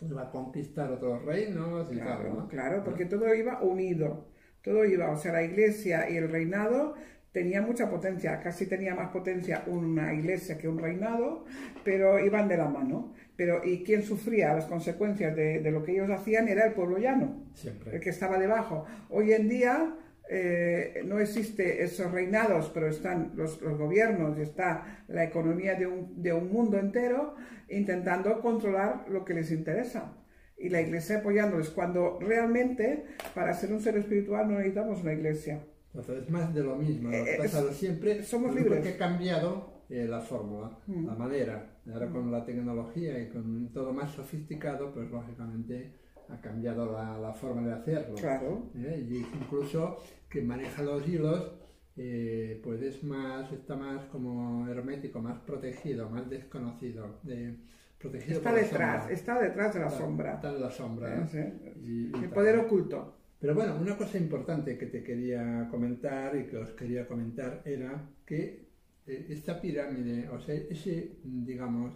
iba 0.00 0.22
a 0.22 0.30
conquistar 0.30 0.90
otros 0.90 1.24
reinos 1.24 1.90
y 1.92 1.96
claro, 1.96 2.34
¿no? 2.34 2.48
Claro, 2.48 2.82
porque 2.84 3.06
todo 3.06 3.32
iba 3.34 3.62
unido, 3.62 4.26
todo 4.62 4.84
iba, 4.84 5.10
o 5.10 5.16
sea, 5.16 5.32
la 5.32 5.42
iglesia 5.42 6.10
y 6.10 6.16
el 6.16 6.28
reinado 6.28 6.94
tenía 7.32 7.60
mucha 7.62 7.90
potencia, 7.90 8.40
casi 8.40 8.66
tenía 8.66 8.94
más 8.94 9.10
potencia 9.10 9.62
una 9.66 10.14
iglesia 10.14 10.58
que 10.58 10.68
un 10.68 10.78
reinado, 10.78 11.44
pero 11.84 12.18
iban 12.18 12.48
de 12.48 12.56
la 12.56 12.68
mano. 12.68 13.14
Pero, 13.36 13.62
¿y 13.64 13.84
quién 13.84 14.02
sufría 14.02 14.54
las 14.54 14.64
consecuencias 14.64 15.36
de, 15.36 15.60
de 15.60 15.70
lo 15.70 15.82
que 15.82 15.92
ellos 15.92 16.10
hacían? 16.10 16.48
Era 16.48 16.66
el 16.66 16.72
pueblo 16.72 16.98
llano, 16.98 17.44
Siempre. 17.54 17.94
el 17.94 18.00
que 18.00 18.10
estaba 18.10 18.38
debajo. 18.38 18.86
Hoy 19.10 19.32
en 19.32 19.48
día 19.48 19.94
eh, 20.28 21.02
no 21.04 21.20
existe 21.20 21.84
esos 21.84 22.10
reinados, 22.10 22.70
pero 22.74 22.88
están 22.88 23.32
los, 23.36 23.60
gobiernos 23.60 24.36
y 24.38 24.42
está 24.42 25.04
la 25.06 25.22
economía 25.22 25.76
de 25.76 25.86
un, 25.86 26.20
de 26.20 26.32
un, 26.32 26.52
mundo 26.52 26.78
entero 26.78 27.36
intentando 27.68 28.40
controlar 28.40 29.04
lo 29.08 29.24
que 29.24 29.34
les 29.34 29.52
interesa. 29.52 30.16
Y 30.58 30.68
la 30.70 30.80
iglesia 30.80 31.18
apoyándoles, 31.18 31.70
cuando 31.70 32.18
realmente 32.20 33.04
para 33.34 33.54
ser 33.54 33.72
un 33.72 33.80
ser 33.80 33.96
espiritual 33.98 34.48
no 34.48 34.54
necesitamos 34.54 35.02
una 35.02 35.12
iglesia. 35.12 35.64
es 35.94 36.30
más 36.30 36.52
de 36.52 36.64
lo 36.64 36.74
mismo, 36.74 37.10
lo 37.10 37.16
eh, 37.16 37.36
pasado 37.38 37.72
siempre. 37.72 38.24
Somos 38.24 38.54
libres. 38.54 38.82
que 38.82 38.94
ha 38.94 38.96
cambiado 38.96 39.84
eh, 39.88 40.06
la 40.08 40.20
fórmula, 40.20 40.76
mm. 40.86 41.06
la 41.06 41.14
manera. 41.14 41.75
Ahora 41.92 42.10
con 42.10 42.30
la 42.30 42.44
tecnología 42.44 43.20
y 43.20 43.28
con 43.28 43.70
todo 43.72 43.92
más 43.92 44.10
sofisticado, 44.12 44.92
pues 44.92 45.10
lógicamente 45.10 45.92
ha 46.28 46.40
cambiado 46.40 46.92
la, 46.92 47.32
forma 47.32 47.66
de 47.66 47.72
hacerlo. 47.72 48.14
Claro. 48.16 48.70
¿eh? 48.74 49.06
Y 49.08 49.18
incluso 49.18 49.98
que 50.28 50.42
maneja 50.42 50.82
los 50.82 51.06
hilos, 51.06 51.52
eh, 51.96 52.60
pues 52.62 52.82
es 52.82 53.02
más, 53.04 53.50
está 53.52 53.76
más 53.76 54.04
como 54.06 54.66
hermético, 54.68 55.20
más 55.20 55.38
protegido, 55.40 56.10
más 56.10 56.28
desconocido. 56.28 57.20
De, 57.22 57.56
protegido 57.98 58.38
está 58.38 58.52
detrás, 58.52 59.10
está 59.10 59.40
detrás 59.40 59.74
de 59.74 59.80
la 59.80 59.90
sombra. 59.90 60.34
Está 60.34 60.50
en 60.50 60.60
la 60.60 60.70
sombra. 60.70 61.28
El 61.32 62.30
poder 62.34 62.58
oculto. 62.58 63.14
Pero 63.38 63.54
bueno, 63.54 63.76
una 63.80 63.96
cosa 63.96 64.18
importante 64.18 64.78
que 64.78 64.86
te 64.86 65.02
quería 65.02 65.68
comentar 65.70 66.34
y 66.36 66.46
que 66.46 66.56
os 66.56 66.70
quería 66.70 67.06
comentar 67.06 67.62
era 67.64 68.02
que 68.24 68.66
eh, 69.06 69.26
esta 69.30 69.60
pirámide, 69.60 70.28
o 70.28 70.40
sea, 70.40 70.54
ese, 70.54 71.18
digamos, 71.24 71.94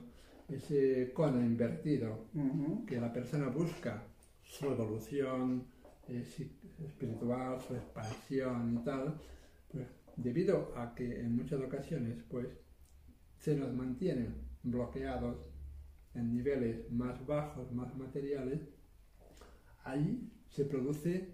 ese 0.49 1.13
cono 1.13 1.41
invertido 1.41 2.27
que 2.87 3.01
la 3.01 3.13
persona 3.13 3.49
busca 3.49 4.03
su 4.43 4.67
evolución 4.67 5.65
eh, 6.09 6.25
espiritual, 6.85 7.61
su 7.61 7.75
expansión 7.75 8.79
y 8.81 8.85
tal, 8.85 9.21
pues 9.71 9.87
debido 10.17 10.73
a 10.77 10.95
que 10.95 11.21
en 11.21 11.37
muchas 11.37 11.61
ocasiones 11.61 12.23
pues 12.29 12.49
se 13.39 13.57
nos 13.57 13.73
mantienen 13.73 14.35
bloqueados 14.63 15.39
en 16.15 16.35
niveles 16.35 16.91
más 16.91 17.25
bajos, 17.27 17.73
más 17.73 17.97
materiales, 17.97 18.61
ahí 19.85 20.31
se 20.51 20.65
produce, 20.65 21.29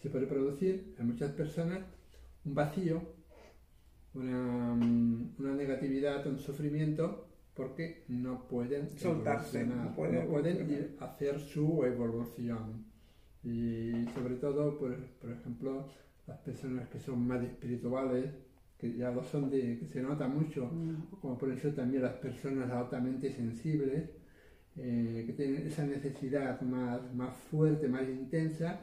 se 0.00 0.10
puede 0.10 0.26
producir 0.26 0.94
en 0.98 1.06
muchas 1.06 1.32
personas 1.32 1.80
un 2.44 2.54
vacío, 2.54 3.02
una, 4.14 4.72
una 4.72 5.54
negatividad, 5.54 6.26
un 6.26 6.38
sufrimiento 6.38 7.28
porque 7.54 8.04
no 8.06 8.46
pueden 8.46 8.88
soltarse, 8.88 9.66
no 9.66 9.92
pueden, 9.94 10.70
ir 10.70 10.96
a 11.00 11.06
hacer 11.06 11.40
su 11.40 11.84
evolución. 11.84 12.86
Y 13.42 14.06
sobre 14.14 14.36
todo, 14.36 14.78
por, 14.78 14.96
por 15.20 15.32
ejemplo, 15.32 15.88
las 16.28 16.38
personas 16.38 16.88
que 16.88 17.00
son 17.00 17.26
más 17.26 17.42
espirituales, 17.42 18.30
que 18.78 18.94
ya 18.94 19.10
lo 19.10 19.24
son, 19.24 19.50
de, 19.50 19.76
que 19.76 19.86
se 19.86 20.00
nota 20.00 20.28
mucho, 20.28 20.66
mm. 20.66 21.18
como 21.20 21.36
por 21.36 21.50
eso 21.50 21.70
también 21.70 22.02
las 22.02 22.14
personas 22.14 22.70
altamente 22.70 23.32
sensibles, 23.32 24.08
eh, 24.76 25.24
que 25.26 25.32
tienen 25.32 25.66
esa 25.66 25.84
necesidad 25.84 26.60
más, 26.60 27.12
más 27.12 27.34
fuerte, 27.50 27.88
más 27.88 28.08
intensa, 28.08 28.80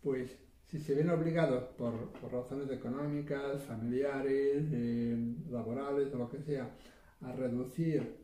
pues 0.00 0.30
si 0.74 0.80
se 0.80 0.94
ven 0.96 1.08
obligados 1.08 1.62
por, 1.78 2.10
por 2.20 2.32
razones 2.32 2.68
económicas, 2.68 3.62
familiares, 3.62 4.64
eh, 4.72 5.16
laborales 5.48 6.12
o 6.12 6.18
lo 6.18 6.28
que 6.28 6.40
sea, 6.40 6.68
a 7.20 7.30
reducir 7.30 8.16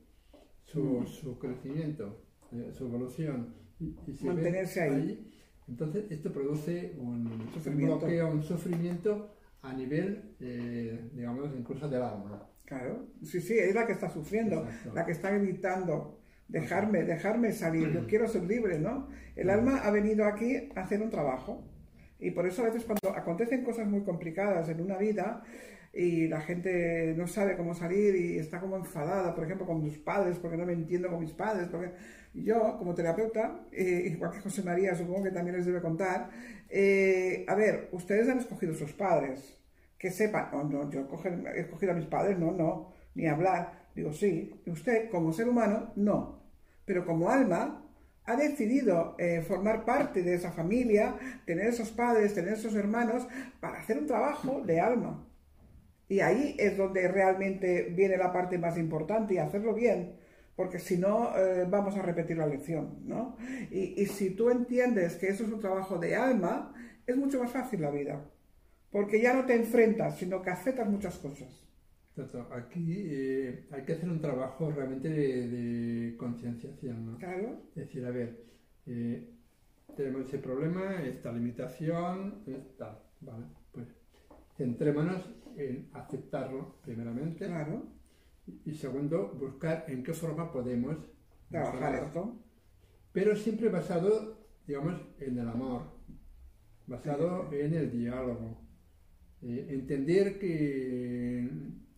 su, 0.64 0.82
mm. 0.82 1.06
su 1.06 1.38
crecimiento, 1.38 2.24
eh, 2.50 2.72
su 2.76 2.86
evolución 2.86 3.54
y, 3.78 3.94
mantenerse 4.24 4.82
ahí. 4.82 5.32
entonces 5.68 6.10
esto 6.10 6.32
produce 6.32 6.96
un, 6.98 7.48
sufrimiento. 7.54 7.94
un 7.94 8.00
bloqueo, 8.00 8.30
un 8.32 8.42
sufrimiento 8.42 9.30
a 9.62 9.72
nivel, 9.72 10.34
eh, 10.40 11.08
digamos, 11.14 11.50
incluso 11.56 11.88
del 11.88 12.02
alma. 12.02 12.48
Claro, 12.64 13.06
sí, 13.22 13.40
sí, 13.40 13.56
es 13.56 13.76
la 13.76 13.86
que 13.86 13.92
está 13.92 14.10
sufriendo, 14.10 14.66
la 14.92 15.06
que 15.06 15.12
está 15.12 15.30
gritando, 15.30 16.18
dejarme, 16.48 17.04
dejarme 17.04 17.52
salir, 17.52 17.92
yo 17.92 18.06
quiero 18.08 18.26
ser 18.26 18.42
libre, 18.42 18.80
¿no? 18.80 19.06
El 19.36 19.50
alma 19.50 19.84
ha 19.84 19.92
venido 19.92 20.24
aquí 20.24 20.68
a 20.74 20.80
hacer 20.80 21.00
un 21.00 21.10
trabajo. 21.10 21.69
Y 22.20 22.30
por 22.30 22.46
eso 22.46 22.62
a 22.62 22.66
veces 22.66 22.84
cuando 22.84 23.18
acontecen 23.18 23.64
cosas 23.64 23.86
muy 23.86 24.02
complicadas 24.02 24.68
en 24.68 24.80
una 24.80 24.96
vida, 24.96 25.42
y 25.92 26.28
la 26.28 26.40
gente 26.40 27.14
no 27.16 27.26
sabe 27.26 27.56
cómo 27.56 27.74
salir 27.74 28.14
y 28.14 28.38
está 28.38 28.60
como 28.60 28.76
enfadada, 28.76 29.34
por 29.34 29.44
ejemplo, 29.44 29.66
con 29.66 29.82
sus 29.82 29.98
padres, 29.98 30.38
porque 30.38 30.56
no 30.56 30.64
me 30.64 30.72
entiendo 30.72 31.08
con 31.08 31.20
mis 31.20 31.32
padres. 31.32 31.68
Porque 31.68 31.92
yo, 32.34 32.76
como 32.78 32.94
terapeuta, 32.94 33.66
eh, 33.72 34.04
igual 34.06 34.30
que 34.30 34.40
José 34.40 34.62
María, 34.62 34.94
supongo 34.94 35.24
que 35.24 35.30
también 35.32 35.56
les 35.56 35.66
debe 35.66 35.80
contar, 35.80 36.30
eh, 36.68 37.44
a 37.48 37.54
ver, 37.56 37.88
ustedes 37.92 38.28
han 38.28 38.38
escogido 38.38 38.74
sus 38.74 38.92
padres, 38.92 39.56
que 39.98 40.10
sepan, 40.10 40.48
no, 40.52 40.64
no, 40.64 40.90
yo 40.90 41.00
he 41.54 41.60
escogido 41.60 41.92
a 41.92 41.96
mis 41.96 42.06
padres, 42.06 42.38
no, 42.38 42.52
no, 42.52 42.92
ni 43.14 43.26
hablar. 43.26 43.90
Digo, 43.94 44.12
sí, 44.12 44.62
usted 44.66 45.10
como 45.10 45.32
ser 45.32 45.48
humano, 45.48 45.92
no, 45.96 46.40
pero 46.84 47.04
como 47.04 47.28
alma, 47.28 47.79
ha 48.30 48.36
decidido 48.36 49.16
eh, 49.18 49.42
formar 49.46 49.84
parte 49.84 50.22
de 50.22 50.34
esa 50.34 50.52
familia, 50.52 51.16
tener 51.44 51.66
esos 51.66 51.90
padres, 51.90 52.34
tener 52.34 52.54
esos 52.54 52.74
hermanos, 52.74 53.26
para 53.60 53.80
hacer 53.80 53.98
un 53.98 54.06
trabajo 54.06 54.62
de 54.64 54.80
alma. 54.80 55.26
Y 56.08 56.20
ahí 56.20 56.56
es 56.58 56.76
donde 56.76 57.08
realmente 57.08 57.88
viene 57.90 58.16
la 58.16 58.32
parte 58.32 58.58
más 58.58 58.76
importante 58.78 59.34
y 59.34 59.38
hacerlo 59.38 59.74
bien, 59.74 60.16
porque 60.56 60.78
si 60.78 60.96
no 60.96 61.36
eh, 61.36 61.66
vamos 61.68 61.96
a 61.96 62.02
repetir 62.02 62.36
la 62.36 62.46
lección, 62.46 62.98
¿no? 63.06 63.36
Y, 63.70 64.06
si 64.06 64.30
tú 64.30 64.50
entiendes 64.50 65.16
que 65.16 65.28
eso 65.28 65.44
es 65.44 65.52
un 65.52 65.60
trabajo 65.60 65.98
de 65.98 66.16
alma, 66.16 66.74
es 67.06 67.16
mucho 67.16 67.42
más 67.42 67.52
fácil 67.52 67.82
la 67.82 67.90
vida, 67.90 68.24
porque 68.90 69.20
ya 69.20 69.34
no 69.34 69.44
te 69.44 69.54
enfrentas, 69.54 70.18
sino 70.18 70.42
que 70.42 70.50
aceptas 70.50 70.88
muchas 70.88 71.18
cosas. 71.18 71.69
Aquí 72.52 72.94
eh, 73.06 73.66
hay 73.70 73.84
que 73.84 73.92
hacer 73.92 74.08
un 74.08 74.20
trabajo 74.20 74.70
realmente 74.70 75.08
de, 75.08 76.16
concienciación, 76.16 77.06
¿no? 77.06 77.18
Claro. 77.18 77.62
Es 77.70 77.86
decir, 77.86 78.04
a 78.04 78.10
ver, 78.10 78.44
eh, 78.86 79.28
tenemos 79.96 80.26
ese 80.26 80.38
problema, 80.38 81.02
esta 81.02 81.32
limitación, 81.32 82.42
tal, 82.78 82.98
¿vale? 83.20 83.46
Pues 83.72 83.88
centrémonos 84.56 85.28
en 85.56 85.88
aceptarlo, 85.92 86.80
primeramente. 86.82 87.46
Claro. 87.46 87.84
Y 88.64 88.74
segundo, 88.74 89.32
buscar 89.38 89.84
en 89.88 90.02
qué 90.02 90.12
forma 90.12 90.52
podemos 90.52 90.96
trabajar 91.48 91.94
esto. 92.06 92.38
Pero 93.12 93.36
siempre 93.36 93.68
basado, 93.68 94.46
digamos, 94.66 95.00
en 95.18 95.38
el 95.38 95.48
amor, 95.48 95.82
basado 96.86 97.52
en 97.52 97.74
el 97.74 97.90
diálogo. 97.90 98.60
Eh, 99.42 99.68
entender 99.70 100.38
que 100.38 101.48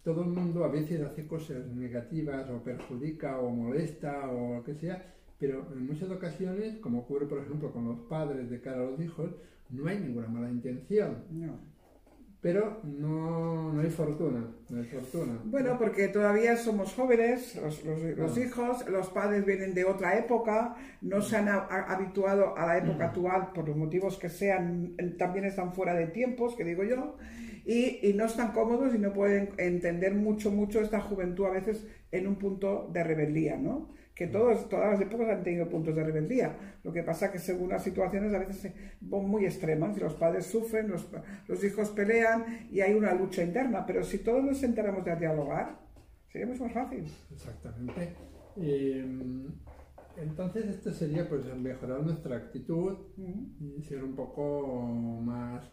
todo 0.05 0.23
el 0.23 0.29
mundo 0.29 0.65
a 0.65 0.69
veces 0.69 1.01
hace 1.03 1.27
cosas 1.27 1.67
negativas 1.69 2.49
o 2.51 2.63
perjudica 2.63 3.39
o 3.39 3.51
molesta 3.51 4.29
o 4.31 4.57
lo 4.57 4.65
que 4.65 4.75
sea, 4.75 5.15
pero 5.39 5.67
en 5.73 5.87
muchas 5.87 6.11
ocasiones, 6.11 6.79
como 6.79 7.01
ocurre 7.01 7.27
por 7.27 7.39
ejemplo 7.39 7.73
con 7.73 7.89
los 7.89 7.99
padres 8.01 8.51
de 8.51 8.61
cara 8.61 8.79
a 8.79 8.91
los 8.91 9.01
hijos, 9.01 9.31
no 9.71 9.89
hay 9.89 9.99
ninguna 9.99 10.29
mala 10.29 10.51
intención. 10.51 11.25
No. 11.31 11.73
Pero 12.41 12.81
no, 12.83 13.73
no, 13.73 13.81
hay 13.81 13.91
fortuna, 13.91 14.45
no 14.69 14.79
hay 14.79 14.85
fortuna. 14.85 15.39
Bueno, 15.45 15.79
porque 15.79 16.09
todavía 16.09 16.57
somos 16.57 16.93
jóvenes, 16.93 17.55
los, 17.55 17.85
los, 17.85 18.37
hijos, 18.37 18.89
los 18.89 19.09
padres 19.11 19.47
vienen 19.47 19.75
de 19.75 19.85
otra 19.85 20.19
época, 20.19 20.75
no 21.03 21.23
se 21.23 21.37
han 21.37 21.49
habituado 21.49 22.59
a 22.59 22.67
la 22.67 22.79
época 22.79 23.05
actual 23.11 23.53
por 23.55 23.69
los 23.69 23.77
motivos 23.77 24.19
que 24.19 24.29
sean, 24.29 24.97
también 25.17 25.45
están 25.45 25.73
fuera 25.73 25.95
de 25.95 26.09
tiempos, 26.09 26.57
que 26.57 26.65
digo 26.65 26.83
yo, 26.83 27.17
y, 27.65 28.07
y, 28.07 28.13
no 28.15 28.25
están 28.25 28.53
cómodos 28.53 28.95
y 28.95 28.99
no 28.99 29.13
pueden 29.13 29.51
entender 29.59 30.15
mucho, 30.15 30.51
mucho 30.51 30.81
esta 30.81 31.01
juventud 31.01 31.47
a 31.47 31.51
veces 31.51 31.87
en 32.11 32.27
un 32.27 32.37
punto 32.37 32.91
de 32.93 33.05
rebeldía, 33.05 33.57
¿no? 33.57 33.93
que 34.15 34.27
todos, 34.27 34.69
todas 34.69 34.93
las 34.93 35.01
épocas 35.01 35.29
han 35.29 35.43
tenido 35.43 35.69
puntos 35.69 35.97
de 35.97 36.05
rebeldía. 36.05 36.57
Lo 36.85 36.93
que 36.93 37.03
pasa 37.03 37.33
que 37.33 37.39
según 37.39 37.71
las 37.71 37.83
situaciones 37.83 38.35
a 38.35 38.39
veces 38.39 38.73
son 39.09 39.29
muy 39.29 39.47
extremas 39.47 39.97
y 39.97 40.01
los 40.01 40.15
padres 40.15 40.47
sufren, 40.47 40.89
los, 40.89 41.07
los 41.49 41.65
hijos 41.65 41.91
pelean 41.91 42.69
y 42.71 42.81
hay 42.81 42.93
una 42.95 43.15
lucha 43.15 43.43
interna. 43.43 43.87
Pero 43.87 44.05
si 44.05 44.19
todos 44.19 44.45
nos 44.45 44.63
enteramos 44.63 45.05
de 45.05 45.17
dialogar, 45.17 45.79
sería 46.31 46.47
mucho 46.47 46.65
más 46.65 46.73
fácil. 46.73 47.05
Exactamente. 47.33 48.15
entonces 50.17 50.67
esto 50.67 50.93
sería 50.93 51.27
pues 51.27 51.45
mejorar 51.57 52.03
nuestra 52.03 52.37
actitud 52.37 52.99
y 53.17 53.83
ser 53.83 54.05
un 54.05 54.15
poco 54.15 54.83
más, 55.23 55.65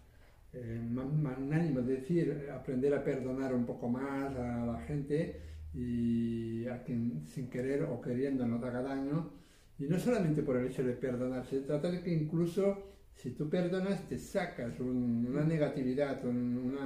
eh, 0.53 0.81
magnánimo, 0.89 1.81
es 1.81 1.87
decir, 1.87 2.49
aprender 2.51 2.93
a 2.93 3.03
perdonar 3.03 3.53
un 3.53 3.65
poco 3.65 3.87
más 3.87 4.35
a 4.35 4.65
la 4.65 4.79
gente 4.81 5.41
y 5.73 6.65
a 6.67 6.83
quien 6.83 7.25
sin 7.27 7.49
querer 7.49 7.83
o 7.83 8.01
queriendo 8.01 8.47
nos 8.47 8.63
haga 8.63 8.81
daño. 8.81 9.31
Y 9.77 9.85
no 9.85 9.99
solamente 9.99 10.41
por 10.41 10.57
el 10.57 10.67
hecho 10.67 10.83
de 10.83 10.93
perdonar, 10.93 11.45
se 11.45 11.61
trata 11.61 11.89
de 11.91 12.01
que 12.01 12.11
incluso 12.11 12.89
si 13.13 13.31
tú 13.31 13.49
perdonas 13.49 14.07
te 14.07 14.17
sacas 14.17 14.79
una 14.79 15.43
negatividad, 15.43 16.25
un, 16.25 16.77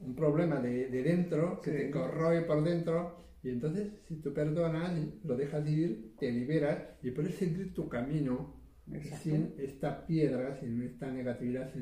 un 0.00 0.14
problema 0.14 0.60
de, 0.60 0.88
de, 0.88 1.02
dentro 1.02 1.60
que 1.60 1.70
te 1.70 1.90
corroe 1.90 2.42
por 2.42 2.64
dentro 2.64 3.22
y 3.42 3.50
entonces 3.50 3.92
si 4.08 4.16
tú 4.16 4.32
perdonas, 4.32 4.92
lo 5.24 5.36
dejas 5.36 5.68
ir, 5.68 6.14
te 6.18 6.30
liberas 6.30 6.78
y 7.02 7.10
puedes 7.10 7.34
seguir 7.34 7.74
tu 7.74 7.88
camino 7.88 8.54
sin 9.22 9.54
esta 9.58 10.06
piedra, 10.06 10.54
sin 10.58 10.82
esta 10.82 11.10
negatividad 11.10 11.72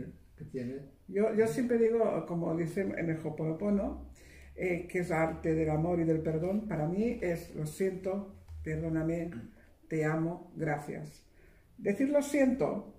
Yo, 1.09 1.35
yo 1.35 1.47
siempre 1.47 1.79
digo, 1.79 2.25
como 2.27 2.57
dice 2.57 2.83
en 2.83 3.11
el 3.11 3.19
Hoponopono, 3.25 4.11
eh, 4.55 4.87
que 4.89 5.01
es 5.01 5.11
arte 5.11 5.55
del 5.55 5.71
amor 5.71 6.01
y 6.01 6.05
del 6.05 6.21
perdón, 6.21 6.69
para 6.69 6.87
mí 6.87 7.19
es 7.21 7.55
lo 7.55 7.67
siento, 7.67 8.35
perdóname, 8.63 9.31
te 9.89 10.05
amo, 10.05 10.53
gracias. 10.57 11.25
Decir 11.79 12.11
lo 12.11 12.23
siento 12.23 12.95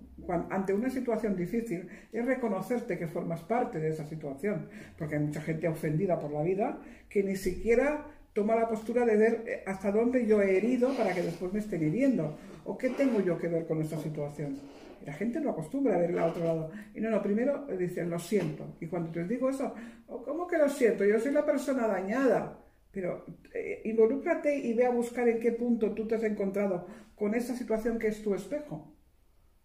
ante 0.50 0.72
una 0.72 0.90
situación 0.90 1.36
difícil 1.36 1.88
es 2.12 2.26
reconocerte 2.26 2.98
que 2.98 3.06
formas 3.06 3.42
parte 3.42 3.78
de 3.80 3.88
esa 3.88 4.06
situación, 4.06 4.68
porque 4.98 5.16
hay 5.16 5.22
mucha 5.22 5.40
gente 5.40 5.68
ofendida 5.68 6.18
por 6.18 6.32
la 6.32 6.42
vida 6.42 6.80
que 7.08 7.22
ni 7.22 7.36
siquiera 7.36 8.06
toma 8.32 8.56
la 8.56 8.68
postura 8.68 9.04
de 9.04 9.16
ver 9.16 9.44
eh, 9.46 9.62
hasta 9.66 9.90
dónde 9.90 10.26
yo 10.26 10.40
he 10.40 10.56
herido 10.56 10.96
para 10.96 11.14
que 11.14 11.22
después 11.22 11.52
me 11.52 11.58
estén 11.58 11.82
hiriendo, 11.82 12.38
o 12.64 12.78
qué 12.78 12.90
tengo 12.90 13.20
yo 13.20 13.38
que 13.38 13.48
ver 13.48 13.66
con 13.66 13.80
esta 13.80 13.98
situación 13.98 14.58
la 15.04 15.12
gente 15.12 15.40
no 15.40 15.50
acostumbra 15.50 15.96
a 15.96 15.98
ver 15.98 16.10
el 16.10 16.18
otro 16.18 16.44
lado. 16.44 16.70
Y 16.94 17.00
no, 17.00 17.10
no, 17.10 17.22
primero 17.22 17.66
dicen, 17.78 18.10
lo 18.10 18.18
siento. 18.18 18.76
Y 18.80 18.86
cuando 18.86 19.10
te 19.10 19.24
digo 19.24 19.48
eso, 19.48 19.74
oh, 20.08 20.22
¿cómo 20.22 20.46
que 20.46 20.58
lo 20.58 20.68
siento? 20.68 21.04
Yo 21.04 21.18
soy 21.18 21.32
la 21.32 21.44
persona 21.44 21.86
dañada. 21.86 22.58
Pero 22.90 23.24
eh, 23.54 23.80
involúcrate 23.84 24.54
y 24.54 24.74
ve 24.74 24.84
a 24.84 24.90
buscar 24.90 25.28
en 25.28 25.40
qué 25.40 25.52
punto 25.52 25.94
tú 25.94 26.06
te 26.06 26.16
has 26.16 26.24
encontrado 26.24 26.86
con 27.14 27.34
esa 27.34 27.54
situación 27.54 27.98
que 27.98 28.08
es 28.08 28.22
tu 28.22 28.34
espejo. 28.34 28.94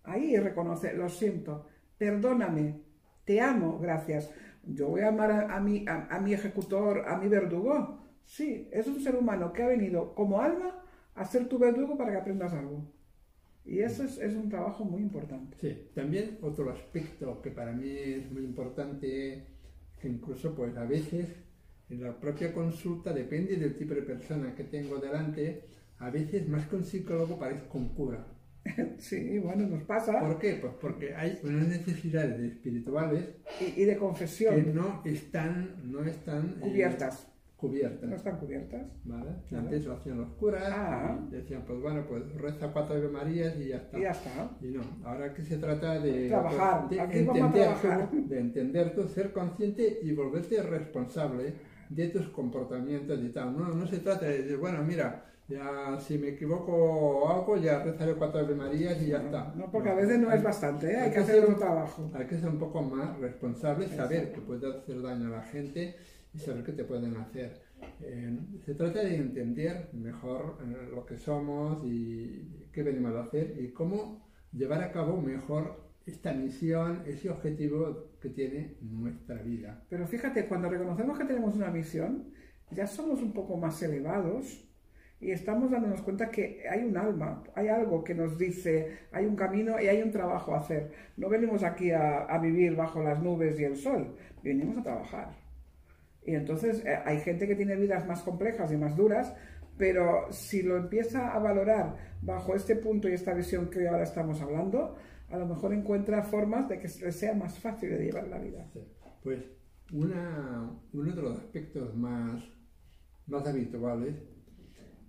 Ahí 0.04 0.38
reconoce, 0.38 0.94
lo 0.94 1.10
siento, 1.10 1.68
perdóname, 1.98 2.82
te 3.26 3.42
amo, 3.42 3.78
gracias. 3.80 4.32
Yo 4.64 4.88
voy 4.88 5.02
a 5.02 5.10
amar 5.10 5.32
a, 5.52 5.60
mi, 5.60 5.84
a 5.88 6.20
mi 6.20 6.34
ejecutor, 6.34 7.04
a 7.08 7.18
mi 7.18 7.28
verdugo. 7.28 8.00
Sí, 8.24 8.70
es 8.72 8.88
un 8.88 9.02
ser 9.02 9.16
humano 9.16 9.52
que 9.52 9.64
ha 9.64 9.68
venido 9.68 10.16
como 10.16 10.42
alma 10.42 10.82
a 11.16 11.26
ser 11.26 11.48
tu 11.48 11.58
verdugo 11.58 11.98
para 11.98 12.12
que 12.12 12.18
aprendas 12.18 12.54
algo. 12.54 12.86
Y 13.68 13.80
eso 13.80 14.04
es, 14.04 14.18
es, 14.18 14.34
un 14.36 14.50
trabajo 14.50 14.86
muy 14.86 15.02
importante. 15.02 15.58
Sí, 15.60 15.90
también 15.94 16.38
otro 16.42 16.72
aspecto 16.72 17.42
que 17.42 17.52
para 17.52 17.74
mí 17.74 17.90
es 17.90 18.32
muy 18.32 18.44
importante, 18.44 19.44
que 20.00 20.08
incluso 20.08 20.56
pues 20.56 20.76
a 20.78 20.86
veces 20.86 21.28
en 21.90 22.04
la 22.04 22.20
propia 22.20 22.54
consulta, 22.54 23.14
depende 23.14 23.56
del 23.56 23.76
tipo 23.76 23.94
de 23.94 24.02
persona 24.02 24.54
que 24.56 24.66
tengo 24.66 24.98
delante, 24.98 25.64
a 26.00 26.10
veces 26.10 26.48
más 26.48 26.68
que 26.68 26.76
un 26.76 26.84
psicólogo 26.84 27.40
parezco 27.40 27.78
un 27.78 27.90
cura. 27.90 28.26
Sí, 28.98 29.40
bueno, 29.40 29.68
nos 29.68 29.84
pasa. 29.84 30.20
¿Por 30.20 30.40
qué? 30.40 30.56
Pues 30.56 30.74
porque 30.82 31.16
hay 31.16 31.40
unas 31.44 31.68
necesidades 31.68 32.40
espirituales 32.40 33.24
y, 33.76 33.86
de 33.86 33.96
confesión 33.96 34.56
que 34.56 34.74
no 34.74 35.02
están, 35.06 35.76
no 35.90 36.04
están 36.04 36.58
eh, 36.62 36.70
cubiertas. 37.58 38.08
¿No 38.08 38.16
están 38.16 38.38
cubiertas? 38.38 38.86
¿Vale? 39.04 39.32
Antes 39.52 39.86
lo 39.86 39.94
hacían 39.94 40.20
los 40.20 40.30
curas, 40.34 40.64
ah. 40.68 41.20
decían, 41.30 41.64
pues 41.66 41.82
bueno, 41.82 42.06
pues 42.08 42.32
reza 42.36 42.72
cuatro 42.72 42.96
Ave 42.96 43.10
Marías 43.10 43.56
y 43.58 43.70
ya 43.70 43.78
está. 43.78 43.98
Y 43.98 44.02
ya 44.04 44.12
está. 44.12 44.52
Y 44.62 44.68
no, 44.68 44.82
ahora 45.04 45.34
que 45.34 45.42
se 45.42 45.58
trata 45.58 46.00
de, 46.00 46.30
trabajar. 46.30 46.88
de, 46.88 46.98
entender, 47.00 47.70
tú, 47.82 48.28
de 48.28 48.40
entender 48.40 48.96
tú, 48.96 49.08
ser 49.08 49.34
consciente 49.34 50.00
y 50.04 50.12
volverte 50.14 50.62
responsable 50.62 51.54
de 51.90 52.08
tus 52.10 52.30
comportamientos 52.30 53.20
y 53.24 53.30
tal. 53.30 53.58
No, 53.58 53.70
no 53.70 53.88
se 53.88 54.00
trata 54.00 54.28
de 54.28 54.44
decir, 54.44 54.58
bueno, 54.58 54.84
mira, 54.84 55.26
ya 55.48 55.98
si 56.00 56.20
me 56.20 56.30
equivoco 56.30 56.74
o 56.74 57.30
algo, 57.30 57.58
ya 57.58 57.82
rezaré 57.82 58.14
cuatro 58.14 58.42
Ave 58.42 58.54
Marías 58.54 59.02
y 59.02 59.08
ya 59.08 59.18
está. 59.18 59.52
No, 59.56 59.72
porque 59.72 59.90
a 59.90 59.96
veces 59.96 60.20
no 60.20 60.32
es 60.32 60.44
bastante, 60.44 60.92
¿eh? 60.92 60.98
hay, 60.98 61.12
que 61.12 61.20
hacer 61.20 61.44
un 61.44 61.56
trabajo. 61.56 62.12
Hay 62.14 62.28
que 62.28 62.38
ser 62.38 62.50
un 62.50 62.60
poco 62.60 62.84
más 62.84 63.18
responsable, 63.18 63.88
saber 63.88 64.32
que 64.32 64.42
puede 64.42 64.70
hacer 64.70 65.02
daño 65.02 65.34
a 65.34 65.38
la 65.38 65.44
gente 65.44 65.96
y 66.38 66.40
saber 66.40 66.64
qué 66.64 66.72
te 66.74 66.84
pueden 66.84 67.18
hacer. 67.18 67.62
Eh, 68.02 68.38
se 68.64 68.76
trata 68.76 69.00
de 69.04 69.16
entender 69.16 69.90
mejor 69.94 70.60
eh, 70.62 70.90
lo 70.94 71.06
que 71.06 71.18
somos 71.18 71.84
y 71.84 72.68
qué 72.72 72.84
venimos 72.84 73.16
a 73.16 73.24
hacer 73.24 73.56
y 73.60 73.70
cómo 73.70 74.28
llevar 74.52 74.84
a 74.84 74.92
cabo 74.92 75.20
mejor 75.20 75.88
esta 76.06 76.34
misión, 76.34 77.04
ese 77.08 77.30
objetivo 77.30 78.12
que 78.22 78.30
tiene 78.30 78.78
nuestra 78.82 79.42
vida. 79.42 79.84
Pero 79.90 80.08
fíjate, 80.08 80.48
cuando 80.48 80.70
reconocemos 80.70 81.18
que 81.18 81.26
tenemos 81.26 81.56
una 81.56 81.72
misión, 81.72 82.32
ya 82.72 82.86
somos 82.86 83.22
un 83.22 83.34
poco 83.34 83.58
más 83.58 83.82
elevados 83.82 84.64
y 85.20 85.32
estamos 85.32 85.72
dándonos 85.72 86.02
cuenta 86.04 86.30
que 86.30 86.64
hay 86.70 86.84
un 86.84 86.96
alma, 86.98 87.44
hay 87.56 87.68
algo 87.68 88.04
que 88.04 88.14
nos 88.14 88.38
dice, 88.38 89.00
hay 89.12 89.26
un 89.26 89.36
camino 89.36 89.82
y 89.82 89.88
hay 89.88 90.04
un 90.04 90.12
trabajo 90.12 90.54
a 90.54 90.60
hacer. 90.60 90.92
No 91.18 91.30
venimos 91.30 91.64
aquí 91.64 91.90
a, 91.92 92.26
a 92.26 92.38
vivir 92.38 92.76
bajo 92.76 93.02
las 93.02 93.22
nubes 93.22 93.60
y 93.60 93.64
el 93.64 93.76
sol, 93.76 94.16
venimos 94.44 94.78
a 94.78 94.84
trabajar. 94.84 95.47
Y 96.28 96.36
entonces 96.36 96.84
eh, 96.86 97.00
hay 97.06 97.22
gente 97.22 97.48
que 97.48 97.56
tiene 97.56 97.78
vidas 97.78 98.06
más 98.06 98.22
complejas 98.22 98.70
y 98.74 98.78
más 98.78 98.98
duras, 98.98 99.34
pero 99.78 100.28
si 100.30 100.62
lo 100.62 100.76
empieza 100.76 101.34
a 101.34 101.40
valorar 101.40 101.96
bajo 102.22 102.54
este 102.54 102.76
punto 102.76 103.08
y 103.08 103.14
esta 103.14 103.34
visión 103.34 103.70
que 103.70 103.88
ahora 103.88 104.04
estamos 104.04 104.42
hablando, 104.42 104.98
a 105.30 105.38
lo 105.38 105.48
mejor 105.48 105.74
encuentra 105.74 106.22
formas 106.24 106.68
de 106.68 106.80
que 106.80 106.90
sea 106.90 107.34
más 107.34 107.58
fácil 107.58 107.92
de 107.92 108.06
llevar 108.06 108.28
la 108.28 108.40
vida. 108.40 108.70
Pues 109.24 109.40
una, 109.94 110.70
uno 110.92 111.16
de 111.16 111.22
los 111.22 111.38
aspectos 111.38 111.96
más, 111.96 112.44
más 113.28 113.48
habituales 113.48 114.16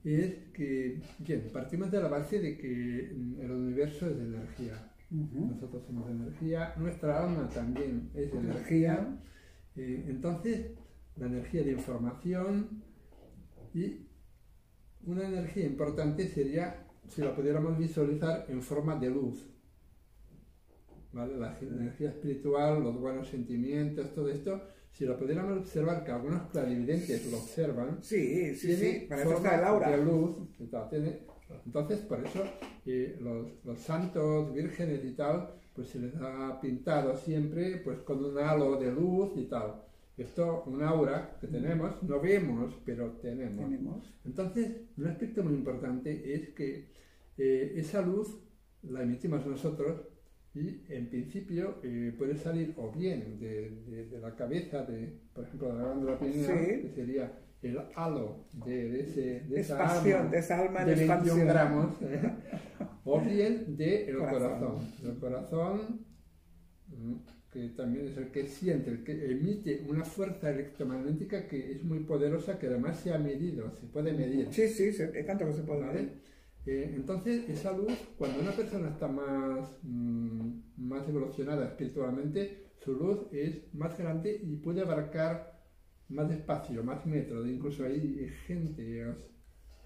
es 0.04 0.34
que, 0.54 1.02
bien, 1.18 1.50
partimos 1.52 1.90
de 1.90 2.00
la 2.00 2.08
base 2.08 2.38
de 2.38 2.56
que 2.56 3.10
el 3.10 3.50
universo 3.50 4.08
es 4.08 4.16
de 4.16 4.24
energía. 4.24 4.94
Nosotros 5.10 5.84
somos 5.84 6.08
energía, 6.08 6.74
nuestra 6.76 7.24
alma 7.24 7.48
también 7.48 8.08
es 8.14 8.32
energía. 8.32 9.18
Eh, 9.74 10.04
entonces, 10.08 10.77
la 11.18 11.26
energía 11.26 11.62
de 11.62 11.72
información 11.72 12.82
y 13.74 14.06
una 15.06 15.26
energía 15.26 15.66
importante 15.66 16.28
sería 16.28 16.86
si 17.08 17.22
la 17.22 17.34
pudiéramos 17.34 17.78
visualizar 17.78 18.46
en 18.48 18.62
forma 18.62 18.96
de 18.96 19.10
luz. 19.10 19.48
¿Vale? 21.12 21.36
La 21.38 21.58
energía 21.58 22.10
espiritual, 22.10 22.82
los 22.82 23.00
buenos 23.00 23.28
sentimientos, 23.28 24.14
todo 24.14 24.28
esto, 24.28 24.60
si 24.92 25.06
lo 25.06 25.18
pudiéramos 25.18 25.58
observar, 25.58 26.04
que 26.04 26.10
algunos 26.10 26.50
clarividentes 26.50 27.30
lo 27.30 27.38
observan, 27.38 28.02
sí, 28.02 28.54
sí, 28.54 28.76
sí, 28.76 29.06
para 29.08 29.22
está 29.22 29.58
el 29.58 29.64
aura. 29.64 29.90
de 29.90 30.04
luz, 30.04 30.36
tiene, 30.90 31.20
entonces 31.64 32.00
por 32.00 32.20
eso 32.24 32.44
los, 33.20 33.64
los, 33.64 33.78
santos, 33.78 34.52
vírgenes 34.52 35.04
y 35.04 35.12
tal, 35.12 35.54
pues 35.74 35.88
se 35.88 36.00
les 36.00 36.14
ha 36.16 36.60
pintado 36.60 37.16
siempre 37.16 37.78
pues 37.78 38.00
con 38.00 38.22
un 38.24 38.38
halo 38.38 38.76
de 38.78 38.92
luz 38.92 39.32
y 39.36 39.44
tal. 39.44 39.82
Esto, 40.18 40.64
un 40.66 40.82
aura 40.82 41.38
que 41.40 41.46
tenemos, 41.46 42.02
no 42.02 42.20
vemos, 42.20 42.74
pero 42.84 43.12
tenemos. 43.22 44.12
Entonces, 44.24 44.88
un 44.96 45.06
aspecto 45.06 45.44
muy 45.44 45.54
importante 45.54 46.34
es 46.34 46.48
que 46.50 46.90
eh, 47.38 47.74
esa 47.76 48.02
luz 48.02 48.36
la 48.82 49.02
emitimos 49.02 49.46
nosotros 49.46 50.08
y 50.54 50.82
en 50.88 51.08
principio 51.08 51.76
eh, 51.84 52.12
puede 52.18 52.36
salir 52.36 52.74
o 52.76 52.90
bien 52.90 53.38
de, 53.38 54.18
la 54.20 54.34
cabeza, 54.34 54.82
de, 54.84 55.20
por 55.32 55.44
ejemplo, 55.44 55.68
de 55.68 55.74
la 55.74 55.84
glándula 55.84 56.18
pineal, 56.18 56.80
que 56.82 56.92
sería 56.94 57.32
el 57.62 57.78
halo 57.94 58.46
de, 58.52 59.00
ese, 59.00 59.40
de 59.48 59.60
esa, 59.60 59.98
alma, 60.00 60.30
de 60.30 60.38
esa 60.38 60.58
alma 60.60 60.84
de 60.84 60.94
21 60.94 61.44
gramos, 61.44 62.02
¿eh? 62.02 62.32
o 63.04 63.20
bien 63.20 63.76
del 63.76 64.16
corazón. 64.18 64.78
El 65.04 65.18
corazón, 65.18 66.06
mm, 66.88 67.14
que 67.58 67.68
también 67.70 68.06
es 68.06 68.16
el 68.16 68.30
que 68.30 68.46
siente, 68.46 68.90
el 68.90 69.04
que 69.04 69.30
emite 69.30 69.84
una 69.88 70.04
fuerza 70.04 70.50
electromagnética 70.50 71.48
que 71.48 71.72
es 71.72 71.82
muy 71.82 72.00
poderosa, 72.00 72.58
que 72.58 72.68
además 72.68 73.00
se 73.00 73.12
ha 73.12 73.18
medido, 73.18 73.70
se 73.72 73.86
puede 73.86 74.12
medir. 74.12 74.48
Sí, 74.52 74.68
sí, 74.68 74.84
es 74.84 75.26
tanto 75.26 75.46
que 75.46 75.52
se 75.52 75.62
puede 75.62 75.84
medir. 75.84 76.12
Eh, 76.66 76.92
entonces, 76.94 77.48
esa 77.48 77.72
luz, 77.72 77.92
cuando 78.16 78.40
una 78.40 78.52
persona 78.52 78.90
está 78.90 79.08
más, 79.08 79.78
mm, 79.82 80.50
más 80.76 81.08
evolucionada 81.08 81.66
espiritualmente, 81.66 82.68
su 82.84 82.92
luz 82.94 83.26
es 83.32 83.74
más 83.74 83.98
grande 83.98 84.40
y 84.42 84.56
puede 84.56 84.82
abarcar 84.82 85.58
más 86.08 86.30
espacio, 86.30 86.84
más 86.84 87.04
metros. 87.06 87.48
Incluso 87.48 87.84
hay 87.84 88.30
gente, 88.46 89.14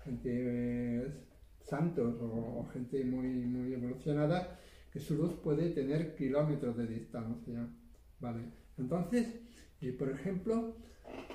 gente 0.05 1.25
santos 1.63 2.17
o, 2.21 2.69
gente 2.73 3.05
muy, 3.05 3.29
muy 3.29 3.73
evolucionada 3.73 4.59
que 4.93 5.01
su 5.01 5.17
luz 5.17 5.33
puede 5.43 5.71
tener 5.71 6.15
kilómetros 6.15 6.77
de 6.77 6.87
distancia. 6.87 7.69
¿vale? 8.21 8.45
Entonces, 8.79 9.27
eh, 9.81 9.93
por 9.93 10.11
ejemplo, 10.11 10.77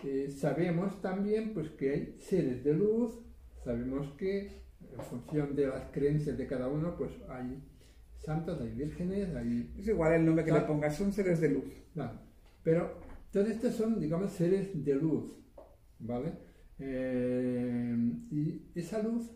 eh, 0.03 0.29
sabemos 0.29 1.01
también 1.01 1.53
pues, 1.53 1.69
que 1.71 1.91
hay 1.91 2.15
seres 2.19 2.63
de 2.63 2.73
luz, 2.73 3.19
sabemos 3.63 4.11
que 4.17 4.65
en 4.93 5.01
función 5.01 5.55
de 5.55 5.67
las 5.67 5.91
creencias 5.91 6.37
de 6.37 6.47
cada 6.47 6.67
uno, 6.67 6.95
pues 6.97 7.11
hay 7.29 7.61
santos, 8.19 8.59
hay 8.61 8.71
vírgenes, 8.71 9.35
hay... 9.35 9.73
Es 9.77 9.87
igual 9.87 10.13
el 10.13 10.25
nombre 10.25 10.45
que 10.45 10.51
le 10.51 10.61
pongas, 10.61 10.95
son 10.95 11.11
seres 11.11 11.41
de 11.41 11.49
luz. 11.49 11.73
Pero 12.63 12.99
todos 13.31 13.49
estos 13.49 13.73
son, 13.73 13.99
digamos, 13.99 14.31
seres 14.31 14.83
de 14.83 14.95
luz, 14.95 15.35
¿vale? 15.99 16.33
Eh, 16.79 17.95
y 18.31 18.71
esa 18.75 19.01
luz 19.01 19.31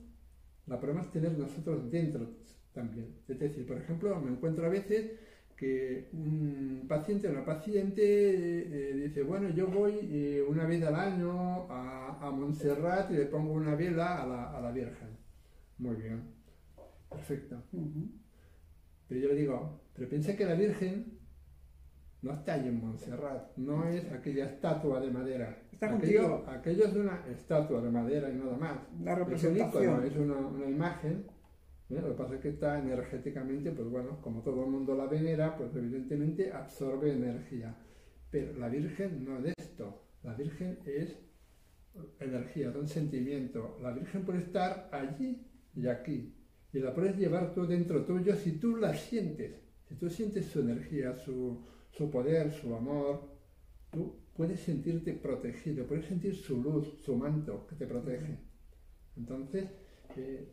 la 0.67 0.79
podemos 0.79 1.11
tener 1.11 1.37
nosotros 1.37 1.89
dentro 1.91 2.35
también. 2.73 3.15
Es 3.27 3.39
decir, 3.39 3.65
por 3.65 3.77
ejemplo, 3.77 4.19
me 4.19 4.31
encuentro 4.31 4.65
a 4.65 4.69
veces 4.69 5.11
que 5.55 6.09
un 6.13 6.85
paciente 6.87 7.27
o 7.27 7.31
una 7.31 7.45
paciente 7.45 8.01
eh, 8.03 8.93
dice, 8.95 9.21
bueno, 9.23 9.49
yo 9.49 9.67
voy 9.67 9.99
eh, 10.01 10.43
una 10.47 10.65
vez 10.65 10.83
al 10.83 10.95
año 10.95 11.71
a, 11.71 12.17
a, 12.19 12.31
Montserrat 12.31 13.11
y 13.11 13.15
le 13.15 13.25
pongo 13.25 13.53
una 13.53 13.75
vela 13.75 14.23
a 14.23 14.27
la, 14.27 14.57
a 14.57 14.61
la 14.61 14.71
Virgen. 14.71 15.09
Muy 15.77 15.95
bien, 15.97 16.21
perfecto. 17.09 17.61
Pero 19.07 19.19
yo 19.21 19.27
le 19.27 19.35
digo, 19.35 19.81
pero 19.93 20.09
piensa 20.09 20.35
que 20.35 20.45
la 20.45 20.55
Virgen 20.55 21.19
no 22.21 22.33
está 22.33 22.53
allí 22.53 22.67
en 22.67 22.79
Montserrat, 22.79 23.57
no 23.57 23.87
es 23.87 24.11
aquella 24.11 24.45
estatua 24.45 24.99
de 24.99 25.11
madera. 25.11 25.57
Está 25.71 25.95
aquello, 25.95 26.47
aquello 26.47 26.85
es 26.85 26.95
una 26.95 27.25
estatua 27.27 27.81
de 27.81 27.89
madera 27.89 28.29
y 28.29 28.35
nada 28.35 28.57
más. 28.57 28.77
La 29.03 29.15
representación. 29.15 30.05
Es, 30.05 30.15
una, 30.15 30.35
una, 30.35 30.65
imagen. 30.67 31.25
Lo 31.99 32.07
que 32.07 32.13
pasa 32.13 32.35
es 32.35 32.41
que 32.41 32.49
está 32.49 32.79
energéticamente, 32.79 33.71
pues 33.71 33.89
bueno, 33.89 34.21
como 34.21 34.41
todo 34.41 34.63
el 34.63 34.71
mundo 34.71 34.95
la 34.95 35.07
venera, 35.07 35.57
pues 35.57 35.75
evidentemente 35.75 36.51
absorbe 36.51 37.11
energía. 37.11 37.75
Pero 38.29 38.57
la 38.57 38.69
Virgen 38.69 39.25
no 39.25 39.39
es 39.39 39.53
esto. 39.57 40.03
La 40.23 40.33
Virgen 40.35 40.79
es 40.85 41.19
energía, 42.19 42.69
es 42.69 42.75
un 42.75 42.87
sentimiento. 42.87 43.77
La 43.81 43.91
Virgen 43.91 44.23
puede 44.23 44.39
estar 44.39 44.89
allí 44.93 45.45
y 45.75 45.87
aquí. 45.87 46.33
Y 46.71 46.79
la 46.79 46.93
puedes 46.93 47.17
llevar 47.17 47.53
tú 47.53 47.67
dentro 47.67 48.05
tuyo 48.05 48.35
si 48.37 48.53
tú 48.53 48.77
la 48.77 48.93
sientes. 48.93 49.59
Si 49.89 49.95
tú 49.95 50.09
sientes 50.09 50.45
su 50.45 50.61
energía, 50.61 51.15
su, 51.15 51.65
su 51.91 52.09
poder, 52.09 52.51
su 52.53 52.73
amor, 52.73 53.29
tú 53.91 54.15
puedes 54.33 54.61
sentirte 54.61 55.13
protegido, 55.13 55.85
puedes 55.85 56.05
sentir 56.05 56.35
su 56.35 56.61
luz, 56.63 57.01
su 57.03 57.17
manto 57.17 57.67
que 57.67 57.75
te 57.75 57.85
protege. 57.85 58.37
Entonces, 59.17 59.65
eh, 60.15 60.49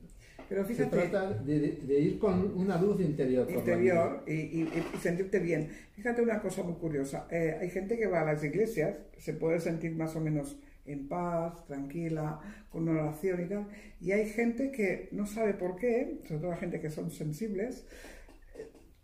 Pero 0.49 0.67
se 0.67 0.87
trata 0.87 1.31
de, 1.31 2.01
ir 2.01 2.19
con 2.19 2.57
una 2.57 2.81
luz 2.81 3.01
interior. 3.01 3.51
Interior 3.51 4.25
y, 4.27 4.67
sentirte 5.01 5.39
bien. 5.41 5.69
Fíjate 5.95 6.23
una 6.23 6.41
cosa 6.41 6.63
muy 6.63 6.75
curiosa. 6.75 7.27
Eh, 7.31 7.57
hay 7.61 7.71
gente 7.71 7.99
que 7.99 8.07
va 8.07 8.23
a 8.23 8.25
las 8.25 8.43
iglesias, 8.43 8.97
se 9.19 9.35
puede 9.35 9.61
sentir 9.61 9.95
más 9.95 10.17
o 10.17 10.21
menos 10.21 10.59
en 10.87 11.07
paz, 11.07 11.67
tranquila, 11.67 12.41
con 12.71 12.89
una 12.89 13.03
oración 13.03 13.45
y 13.45 13.49
tal. 13.49 13.69
Y 14.01 14.13
hay 14.13 14.29
gente 14.31 14.71
que 14.71 15.09
no 15.13 15.27
sabe 15.27 15.55
por 15.55 15.77
qué, 15.77 16.21
sobre 16.27 16.41
todo 16.41 16.51
la 16.51 16.57
gente 16.57 16.81
que 16.81 16.91
son 16.91 17.11
sensibles, 17.11 17.87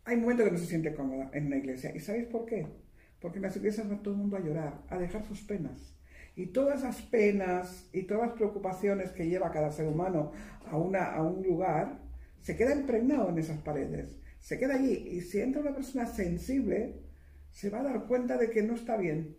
hay 0.04 0.16
momentos 0.16 0.46
que 0.46 0.52
no 0.52 0.58
se 0.58 0.66
siente 0.66 0.94
cómoda 0.94 1.30
en 1.32 1.46
una 1.46 1.56
iglesia. 1.56 1.94
¿Y 1.94 2.00
sabéis 2.00 2.26
por 2.26 2.46
qué? 2.46 2.66
Porque 3.20 3.38
en 3.38 3.42
las 3.42 3.56
iglesias 3.56 3.90
va 3.90 4.02
todo 4.02 4.14
el 4.14 4.20
mundo 4.20 4.36
a 4.36 4.40
llorar, 4.40 4.82
a 4.88 4.98
dejar 4.98 5.24
sus 5.26 5.42
penas. 5.42 5.93
Y 6.36 6.46
todas 6.46 6.80
esas 6.80 7.02
penas 7.02 7.88
y 7.92 8.02
todas 8.02 8.28
las 8.28 8.36
preocupaciones 8.36 9.12
que 9.12 9.28
lleva 9.28 9.52
cada 9.52 9.70
ser 9.70 9.86
humano 9.86 10.32
a, 10.66 10.76
una, 10.76 11.12
a 11.12 11.22
un 11.22 11.42
lugar, 11.42 12.00
se 12.40 12.56
queda 12.56 12.74
impregnado 12.74 13.28
en 13.28 13.38
esas 13.38 13.58
paredes. 13.58 14.18
Se 14.40 14.58
queda 14.58 14.74
allí. 14.74 14.92
Y 14.92 15.20
si 15.20 15.40
entra 15.40 15.62
una 15.62 15.74
persona 15.74 16.06
sensible, 16.06 17.00
se 17.50 17.70
va 17.70 17.80
a 17.80 17.84
dar 17.84 18.06
cuenta 18.06 18.36
de 18.36 18.50
que 18.50 18.62
no 18.62 18.74
está 18.74 18.96
bien. 18.96 19.36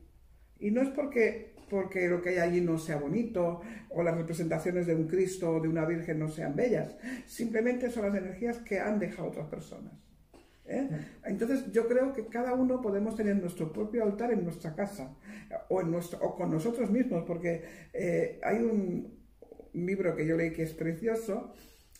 Y 0.58 0.71
no 0.71 0.81
es 0.81 0.89
porque, 0.89 1.53
porque 1.69 2.08
lo 2.08 2.21
que 2.21 2.29
hay 2.29 2.38
allí 2.38 2.62
no 2.62 2.77
sea 2.77 2.97
bonito, 2.97 3.62
o 3.89 4.01
las 4.01 4.15
representaciones 4.15 4.88
de 4.88 4.95
un 4.95 5.08
Cristo 5.08 5.51
o 5.51 5.60
de 5.60 5.67
una 5.67 5.86
Virgen 5.86 6.19
no 6.19 6.29
sean 6.29 6.55
bellas. 6.55 6.95
Simplemente 7.25 7.91
son 7.91 8.05
las 8.05 8.15
energías 8.15 8.58
que 8.60 8.79
han 8.79 8.99
dejado 8.99 9.27
otras 9.27 9.47
personas. 9.47 10.04
¿Eh? 10.67 10.89
Entonces 11.23 11.71
yo 11.71 11.88
creo 11.88 12.13
que 12.13 12.28
cada 12.28 12.54
uno 12.54 12.82
podemos 12.82 13.15
tener 13.15 13.36
nuestro 13.36 13.71
propio 13.71 14.04
altar 14.04 14.32
en 14.32 14.43
nuestra 14.43 14.75
casa 14.75 15.15
o, 15.69 16.36
con 16.36 16.51
nosotros 16.51 16.89
mismos, 16.89 17.23
porque 17.25 17.63
eh, 17.93 18.39
hay 18.43 18.58
un 18.58 19.25
libro 19.73 20.15
que 20.15 20.25
yo 20.25 20.38
leí 20.38 20.51
que 20.51 20.63
es 20.63 20.73
precioso, 20.73 21.54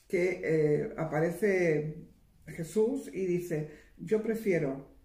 que 0.08 0.42
eh, 0.44 0.94
aparece 0.98 2.08
Jesús 2.48 3.10
y 3.14 3.26
dice, 3.26 3.70
yo 3.98 4.22
prefiero 4.22 4.96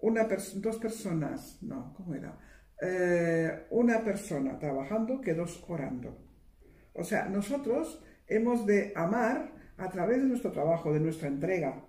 una 0.00 0.28
dos 0.56 0.76
personas, 0.76 1.58
no, 1.62 1.92
¿cómo 1.94 2.14
era? 2.14 2.38
una 3.70 4.04
persona 4.04 4.56
trabajando 4.56 5.20
que 5.20 5.34
dos 5.34 5.64
orando. 5.66 6.16
O 6.92 7.02
sea, 7.02 7.28
nosotros 7.28 8.00
hemos 8.28 8.66
de 8.66 8.92
amar 8.94 9.52
a 9.76 9.88
través 9.90 10.18
de 10.18 10.28
nuestro 10.28 10.52
trabajo, 10.52 10.92
de 10.92 11.00
nuestra 11.00 11.26
entrega, 11.26 11.87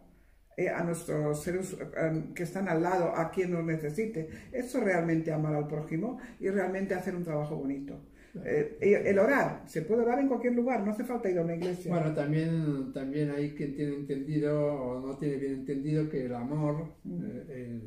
eh, 0.60 0.68
a 0.68 0.84
nuestros 0.84 1.42
seres 1.42 1.78
em, 1.96 2.34
que 2.34 2.44
están 2.44 2.68
al 2.68 2.84
lado, 2.84 3.16
a 3.16 3.32
quien 3.32 3.54
nos 3.54 3.64
necesite. 3.64 4.28
Eso 4.52 4.80
es 4.80 4.84
realmente 4.84 5.32
amar 5.32 5.56
al 5.56 5.68
prójimo 5.68 6.20
y 6.38 6.50
realmente 6.50 6.94
hacer 6.94 7.16
un 7.16 7.24
trabajo 7.24 7.56
bonito. 7.56 7.98
Eh, 8.44 9.06
el 9.06 9.18
orar, 9.20 9.64
se 9.68 9.84
puede 9.84 10.02
orar 10.02 10.20
en 10.20 10.28
cualquier 10.28 10.56
lugar, 10.56 10.84
no 10.84 10.92
hace 10.92 11.06
falta 11.06 11.30
ir 11.30 11.40
a 11.40 11.44
una 11.44 11.56
iglesia. 11.56 11.90
Bueno, 11.90 12.14
también, 12.14 12.92
también 12.92 13.32
hay 13.32 13.52
quien 13.52 13.74
tiene 13.74 13.96
entendido 13.96 14.74
o 14.74 15.00
no 15.00 15.16
tiene 15.16 15.38
bien 15.38 15.54
entendido 15.54 16.10
que 16.10 16.26
el 16.26 16.36
amor, 16.36 16.90
mm. 17.06 17.22
eh, 17.48 17.82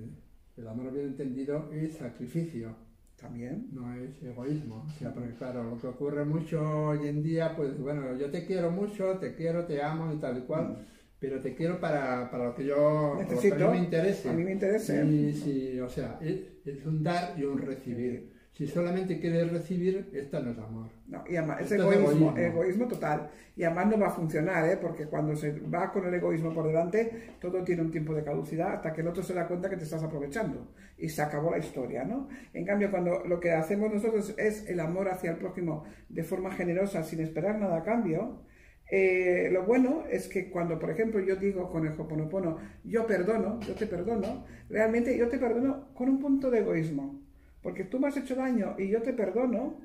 el, 0.57 0.67
amor 0.67 0.95
bien 0.95 1.09
entendido 1.09 1.71
es 1.75 1.97
sacrificio. 1.97 2.75
También. 3.21 3.69
No 3.71 3.95
es 3.95 4.21
egoísmo. 4.23 4.87
O 4.89 4.99
sea, 4.99 5.13
porque 5.13 5.35
claro, 5.35 5.63
lo 5.63 5.79
que 5.79 5.87
ocurre 5.87 6.25
mucho 6.25 6.61
hoy 6.87 7.07
en 7.07 7.23
día, 7.23 7.55
pues 7.55 7.79
bueno, 7.79 8.17
yo 8.17 8.31
te 8.31 8.47
quiero 8.47 8.71
mucho, 8.71 9.19
te 9.19 9.35
quiero, 9.35 9.67
te 9.67 9.81
amo 9.81 10.13
y 10.13 10.17
tal 10.17 10.39
y 10.39 10.41
cual. 10.41 10.69
Mm 10.71 11.02
pero 11.23 11.39
te 11.41 11.55
quiero 11.55 11.79
para, 11.79 12.29
para 12.29 12.47
lo 12.47 12.55
que 12.57 12.65
yo 12.65 13.15
Necesito, 13.17 13.69
a 13.69 13.71
mí 13.71 13.79
me 13.79 13.85
interese. 13.85 14.29
A 14.29 14.33
mí 14.33 14.43
me 14.43 14.51
interesa. 14.51 14.93
Sí, 15.07 15.79
o 15.79 15.89
sea, 15.89 16.19
es, 16.21 16.85
un 16.85 17.01
dar 17.05 17.39
y 17.39 17.45
un 17.45 17.59
recibir. 17.59 18.33
Si 18.51 18.67
solamente 18.67 19.21
quieres 19.21 19.53
recibir, 19.53 20.11
esta 20.13 20.41
no 20.41 20.51
es 20.51 20.59
amor. 20.59 20.89
No, 21.07 21.23
y 21.31 21.37
además, 21.37 21.61
es 21.61 21.73
egoísmo, 21.73 22.37
egoísmo, 22.37 22.89
total. 22.89 23.31
Y 23.55 23.63
además 23.63 23.87
no 23.87 24.01
va 24.01 24.09
a 24.09 24.11
funcionar, 24.11 24.69
¿eh? 24.69 24.77
porque 24.83 25.07
cuando 25.07 25.37
se 25.37 25.53
va 25.61 25.93
con 25.93 26.05
el 26.07 26.13
egoísmo 26.13 26.53
por 26.53 26.67
delante, 26.67 27.37
todo 27.41 27.63
tiene 27.63 27.83
un 27.83 27.93
tiempo 27.93 28.15
de 28.15 28.25
caducidad 28.25 28.75
hasta 28.75 28.93
que 28.93 29.03
el 29.03 29.07
otro 29.07 29.23
se 29.23 29.33
da 29.33 29.47
cuenta 29.47 29.71
que 29.71 29.77
te 29.77 29.85
estás 29.85 30.03
aprovechando. 30.03 30.73
Y 30.99 31.09
se 31.09 31.23
acabó 31.23 31.53
la 31.53 31.59
historia, 31.59 32.03
¿no? 32.03 32.29
En 32.53 32.67
cambio, 32.67 32.91
cuando 32.91 33.23
lo 33.27 33.39
que 33.39 33.53
hacemos 33.53 33.95
nosotros 33.95 34.35
es 34.37 34.69
el 34.69 34.81
amor 34.81 35.09
hacia 35.09 35.31
el 35.31 35.37
prójimo 35.37 35.85
de 36.09 36.25
forma 36.25 36.51
generosa, 36.51 37.05
sin 37.05 37.21
esperar 37.21 37.61
nada 37.61 37.77
a 37.79 37.83
cambio, 37.85 38.43
eh, 38.95 39.49
lo 39.51 39.65
bueno 39.65 40.05
es 40.11 40.29
que 40.29 40.51
cuando, 40.51 40.79
por 40.79 40.91
ejemplo, 40.91 41.19
yo 41.19 41.37
digo 41.37 41.71
con 41.71 41.87
el 41.87 41.99
Hoponopono, 41.99 42.59
yo 42.85 43.07
perdono, 43.07 43.59
yo 43.61 43.75
te 43.75 43.87
perdono, 43.87 44.45
realmente 44.69 45.17
yo 45.17 45.29
te 45.29 45.39
perdono 45.39 45.95
con 45.95 46.11
un 46.11 46.21
punto 46.21 46.51
de 46.51 46.59
egoísmo. 46.59 47.19
Porque 47.63 47.85
tú 47.85 47.99
me 47.99 48.09
has 48.09 48.19
hecho 48.19 48.35
daño 48.35 48.75
y 48.79 48.89
yo 48.89 49.01
te 49.01 49.15
perdono 49.15 49.81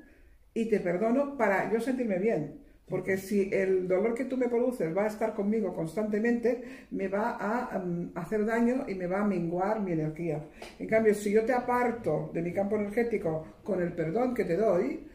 y 0.52 0.68
te 0.68 0.80
perdono 0.80 1.38
para 1.38 1.72
yo 1.72 1.80
sentirme 1.80 2.18
bien. 2.18 2.60
Porque 2.86 3.16
si 3.16 3.48
el 3.50 3.88
dolor 3.88 4.12
que 4.12 4.26
tú 4.26 4.36
me 4.36 4.48
produces 4.48 4.94
va 4.94 5.04
a 5.04 5.08
estar 5.08 5.32
conmigo 5.32 5.74
constantemente, 5.74 6.86
me 6.90 7.08
va 7.08 7.38
a 7.40 7.78
mm, 7.78 8.12
hacer 8.14 8.44
daño 8.44 8.84
y 8.88 8.94
me 8.94 9.06
va 9.06 9.22
a 9.22 9.26
menguar 9.26 9.80
mi 9.80 9.92
energía. 9.92 10.44
En 10.78 10.86
cambio, 10.86 11.14
si 11.14 11.32
yo 11.32 11.46
te 11.46 11.54
aparto 11.54 12.30
de 12.34 12.42
mi 12.42 12.52
campo 12.52 12.76
energético 12.76 13.46
con 13.64 13.80
el 13.80 13.94
perdón 13.94 14.34
que 14.34 14.44
te 14.44 14.58
doy, 14.58 15.06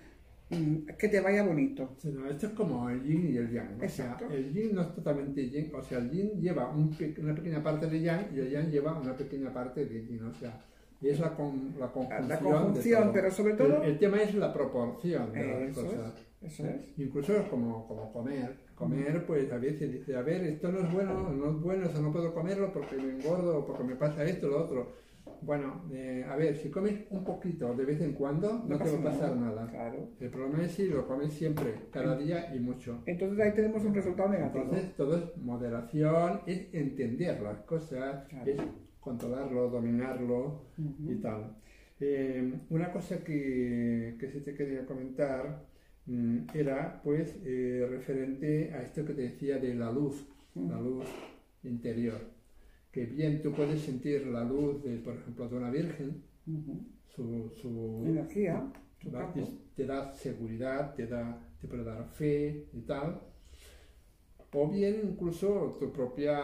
que 0.97 1.07
te 1.07 1.19
vaya 1.19 1.43
bonito. 1.43 1.95
esto 2.29 2.47
es 2.47 2.53
como 2.53 2.89
el 2.89 3.03
yin 3.03 3.33
y 3.33 3.37
el 3.37 3.51
yang. 3.51 3.81
O 3.83 3.89
sea, 3.89 4.17
el 4.31 4.53
yin 4.53 4.75
no 4.75 4.81
es 4.81 4.93
totalmente 4.93 5.49
yin. 5.49 5.71
O 5.73 5.81
sea, 5.81 5.99
el 5.99 6.09
yin 6.09 6.41
lleva 6.41 6.69
una 6.69 7.35
pequeña 7.35 7.63
parte 7.63 7.87
de 7.87 8.01
yang 8.01 8.25
y 8.33 8.39
el 8.39 8.49
yang 8.49 8.69
lleva 8.69 8.97
una 8.97 9.15
pequeña 9.15 9.53
parte 9.53 9.85
de 9.85 10.05
yin. 10.05 10.23
O 10.23 10.33
sea, 10.33 10.59
y 11.03 11.09
es 11.09 11.19
la, 11.19 11.35
con, 11.35 11.75
la 11.77 11.91
conjunción. 11.91 12.29
La 12.29 12.39
conjunción, 12.39 13.11
pero 13.13 13.29
sobre 13.29 13.55
todo... 13.55 13.83
El, 13.83 13.99
tema 13.99 14.21
es 14.21 14.33
la 14.35 14.53
proporción 14.53 15.33
de 15.33 15.47
las 15.47 15.75
cosas. 15.75 16.13
eso 16.41 16.65
es. 16.65 16.97
Incluso 16.97 17.35
es 17.35 17.43
como, 17.49 17.85
como 17.87 18.13
comer. 18.13 18.55
Comer, 18.73 19.25
pues 19.25 19.51
a 19.51 19.57
veces 19.57 19.91
dice, 19.91 20.15
a 20.15 20.21
ver, 20.21 20.45
esto 20.45 20.71
no 20.71 20.79
es 20.79 20.93
bueno, 20.93 21.29
no 21.33 21.51
es 21.51 21.61
bueno, 21.61 21.85
eso 21.87 22.01
no 22.01 22.11
puedo 22.11 22.33
comerlo 22.33 22.71
porque 22.71 22.95
me 22.95 23.17
engordo 23.17 23.65
porque 23.65 23.83
me 23.83 23.95
pasa 23.95 24.23
esto, 24.23 24.47
lo 24.47 24.63
otro. 24.63 24.93
Bueno, 25.45 25.83
eh, 25.91 26.25
a 26.27 26.35
ver, 26.35 26.55
si 26.55 26.69
comes 26.69 26.93
un 27.09 27.23
poquito 27.23 27.73
de 27.73 27.85
vez 27.85 28.01
en 28.01 28.13
cuando, 28.13 28.63
no, 28.67 28.77
te 28.77 28.89
va 28.91 28.99
a 28.99 29.03
pasar 29.03 29.35
nada. 29.35 29.67
Claro. 29.69 30.09
El 30.19 30.29
problema 30.29 30.63
es 30.63 30.71
si 30.71 30.87
lo 30.87 31.05
comes 31.07 31.33
siempre, 31.33 31.73
cada 31.91 32.17
día 32.17 32.53
y 32.55 32.59
mucho. 32.59 33.03
Entonces 33.05 33.39
ahí 33.39 33.53
tenemos 33.53 33.83
un 33.83 33.93
resultado 33.93 34.29
negativo. 34.29 34.63
Entonces 34.63 34.95
todo 34.95 35.17
es 35.17 35.37
moderación, 35.37 36.41
es 36.45 36.73
entender 36.73 37.41
las 37.41 37.59
cosas, 37.61 38.25
es 38.45 38.61
controlarlo, 38.99 39.69
dominarlo 39.69 40.61
y 40.77 41.15
tal. 41.15 41.57
Eh, 41.99 42.53
una 42.69 42.91
cosa 42.91 43.23
que, 43.23 44.15
que 44.19 44.29
sí 44.29 44.41
te 44.41 44.53
quería 44.55 44.85
comentar 44.85 45.65
mm, 46.05 46.47
era 46.53 47.01
pues 47.03 47.37
eh, 47.45 47.85
referente 47.89 48.73
a 48.73 48.81
esto 48.81 49.05
que 49.05 49.13
te 49.13 49.21
decía 49.23 49.57
de 49.57 49.75
la 49.75 49.91
luz, 49.91 50.27
la 50.55 50.79
luz 50.79 51.05
interior. 51.63 52.32
Que 52.93 53.05
bien 53.07 53.41
tú 53.41 53.51
puedes 53.51 53.81
sentir 53.81 54.27
la 54.27 54.43
luz 54.43 54.83
de, 54.83 54.97
por 54.97 55.15
ejemplo, 55.15 55.49
de 55.49 55.55
una 55.57 55.71
virgen, 55.71 56.23
su, 57.15 57.51
su, 57.59 58.03
energía, 58.05 58.71
te 59.75 59.85
da 59.85 60.13
seguridad, 60.13 60.93
te 60.93 61.07
da, 61.07 61.41
te 61.59 61.67
puede 61.67 61.83
dar 61.83 62.07
fe 62.09 62.67
y 62.71 62.81
tal. 62.81 63.19
O 64.53 64.69
bien 64.69 65.01
incluso 65.03 65.75
tu 65.79 65.91
propia, 65.91 66.39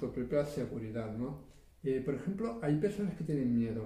tu 0.00 0.10
propia 0.10 0.44
seguridad, 0.44 1.16
¿no? 1.16 1.44
Eh, 1.84 2.02
por 2.04 2.14
ejemplo, 2.14 2.58
hay 2.62 2.76
personas 2.78 3.14
que 3.14 3.22
tienen 3.22 3.54
miedo. 3.54 3.84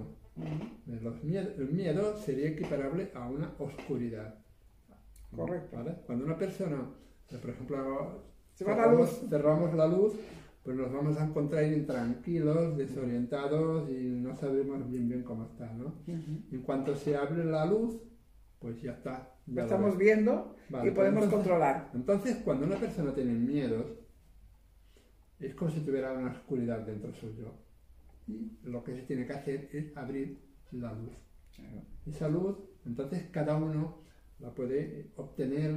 Eh, 0.87 1.53
el 1.57 1.69
miedo 1.69 2.17
sería 2.17 2.49
equiparable 2.49 3.11
a 3.13 3.29
una 3.29 3.53
oscuridad. 3.59 4.33
Correcto. 5.35 5.77
Cuando 6.07 6.25
una 6.25 6.37
persona, 6.37 6.89
eh, 7.29 7.37
por 7.39 7.51
ejemplo, 7.51 8.23
cerramos, 8.55 9.23
la 9.23 9.29
cerramos 9.29 9.73
la 9.75 9.85
luz, 9.87 10.13
pues 10.63 10.77
nos 10.77 10.91
vamos 10.91 11.17
a 11.17 11.25
encontrar 11.25 11.65
intranquilos, 11.65 12.77
desorientados 12.77 13.89
y 13.89 14.03
no 14.09 14.35
sabemos 14.35 14.89
bien 14.89 15.09
bien 15.09 15.23
cómo 15.23 15.45
está, 15.45 15.71
¿no? 15.73 15.93
En 16.07 16.61
cuanto 16.61 16.95
se 16.95 17.15
abre 17.15 17.43
la 17.45 17.65
luz, 17.65 17.99
pues 18.59 18.81
ya 18.81 18.91
está. 18.91 19.35
Ya 19.47 19.63
estamos 19.63 19.97
viendo 19.97 20.55
y 20.69 20.73
pues 20.73 20.91
podemos 20.93 21.25
controlar. 21.25 21.89
Entonces, 21.93 22.37
cuando 22.45 22.67
una 22.67 22.75
persona 22.75 23.13
tiene 23.13 23.33
miedos, 23.33 23.85
es 25.39 25.55
como 25.55 25.71
si 25.71 25.79
tuviera 25.79 26.13
una 26.13 26.31
oscuridad 26.31 26.81
dentro 26.81 27.11
suyo 27.13 27.51
y 28.27 28.59
lo 28.63 28.83
que 28.83 28.95
se 28.95 29.01
tiene 29.01 29.25
que 29.25 29.33
hacer 29.33 29.69
es 29.73 29.95
abrir 29.97 30.39
la 30.71 30.93
luz. 30.93 31.13
Esa 32.05 32.29
luz, 32.29 32.57
entonces 32.85 33.25
cada 33.31 33.55
uno 33.55 34.01
la 34.39 34.53
puede 34.53 35.11
obtener 35.17 35.71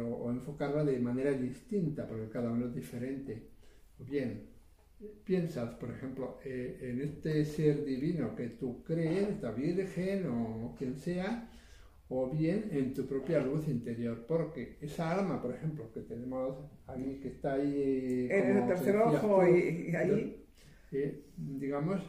o, 0.00 0.30
enfocarla 0.30 0.84
de 0.84 0.98
manera 0.98 1.32
distinta, 1.32 2.06
porque 2.06 2.28
cada 2.28 2.50
uno 2.50 2.66
es 2.66 2.74
diferente. 2.74 3.53
Bien, 4.08 4.48
piensas, 5.24 5.74
por 5.74 5.90
ejemplo, 5.90 6.38
eh, 6.44 6.78
en 6.80 7.00
este 7.00 7.44
ser 7.44 7.84
divino 7.84 8.34
que 8.34 8.48
tú 8.48 8.82
crees, 8.84 9.40
la 9.42 9.50
Virgen 9.50 10.26
o 10.26 10.74
quien 10.78 10.96
sea, 10.96 11.50
o 12.08 12.30
bien 12.30 12.68
en 12.70 12.92
tu 12.92 13.06
propia 13.06 13.40
luz 13.40 13.66
interior, 13.68 14.24
porque 14.26 14.78
esa 14.80 15.18
alma, 15.18 15.40
por 15.40 15.54
ejemplo, 15.54 15.90
que 15.92 16.00
tenemos 16.00 16.58
ahí, 16.86 17.18
que 17.20 17.28
está 17.28 17.54
ahí... 17.54 18.28
En 18.30 18.56
el 18.58 18.66
tercer 18.66 18.96
ojo 18.96 19.46
y 19.46 19.94
ahí 19.96 20.44
digamos, 21.36 22.00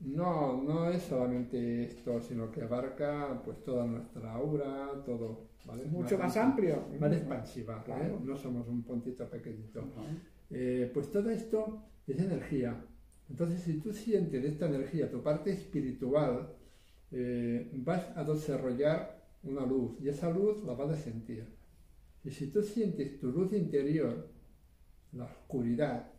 no, 0.00 0.62
no 0.62 0.90
es 0.90 1.02
solamente 1.02 1.84
esto, 1.84 2.20
sino 2.20 2.50
que 2.50 2.62
abarca 2.62 3.40
pues 3.44 3.62
toda 3.64 3.86
nuestra 3.86 4.32
aura, 4.32 5.02
todo. 5.04 5.46
Mucho 5.90 6.18
más, 6.18 6.36
amplio. 6.36 6.84
Más 7.00 7.12
expansiva, 7.12 7.84
¿eh? 7.88 8.16
no 8.22 8.36
somos 8.36 8.68
un 8.68 8.82
puntito 8.84 9.28
pequeñito. 9.28 9.82
Eh, 10.50 10.90
pues 10.92 11.10
todo 11.10 11.30
esto 11.30 11.82
es 12.06 12.18
energía. 12.18 12.84
Entonces, 13.28 13.62
si 13.62 13.80
tú 13.80 13.92
sientes 13.92 14.44
esta 14.44 14.66
energía, 14.66 15.10
tu 15.10 15.22
parte 15.22 15.50
espiritual, 15.52 16.54
eh, 17.10 17.70
vas 17.74 18.16
a 18.16 18.24
desarrollar 18.24 19.24
una 19.42 19.64
luz 19.64 19.98
y 20.00 20.08
esa 20.08 20.30
luz 20.30 20.64
la 20.64 20.74
vas 20.74 20.90
a 20.90 20.96
sentir. 20.96 21.46
Y 22.24 22.30
si 22.30 22.48
tú 22.48 22.62
sientes 22.62 23.18
tu 23.18 23.30
luz 23.30 23.52
interior, 23.52 24.28
la 25.12 25.24
oscuridad, 25.24 26.12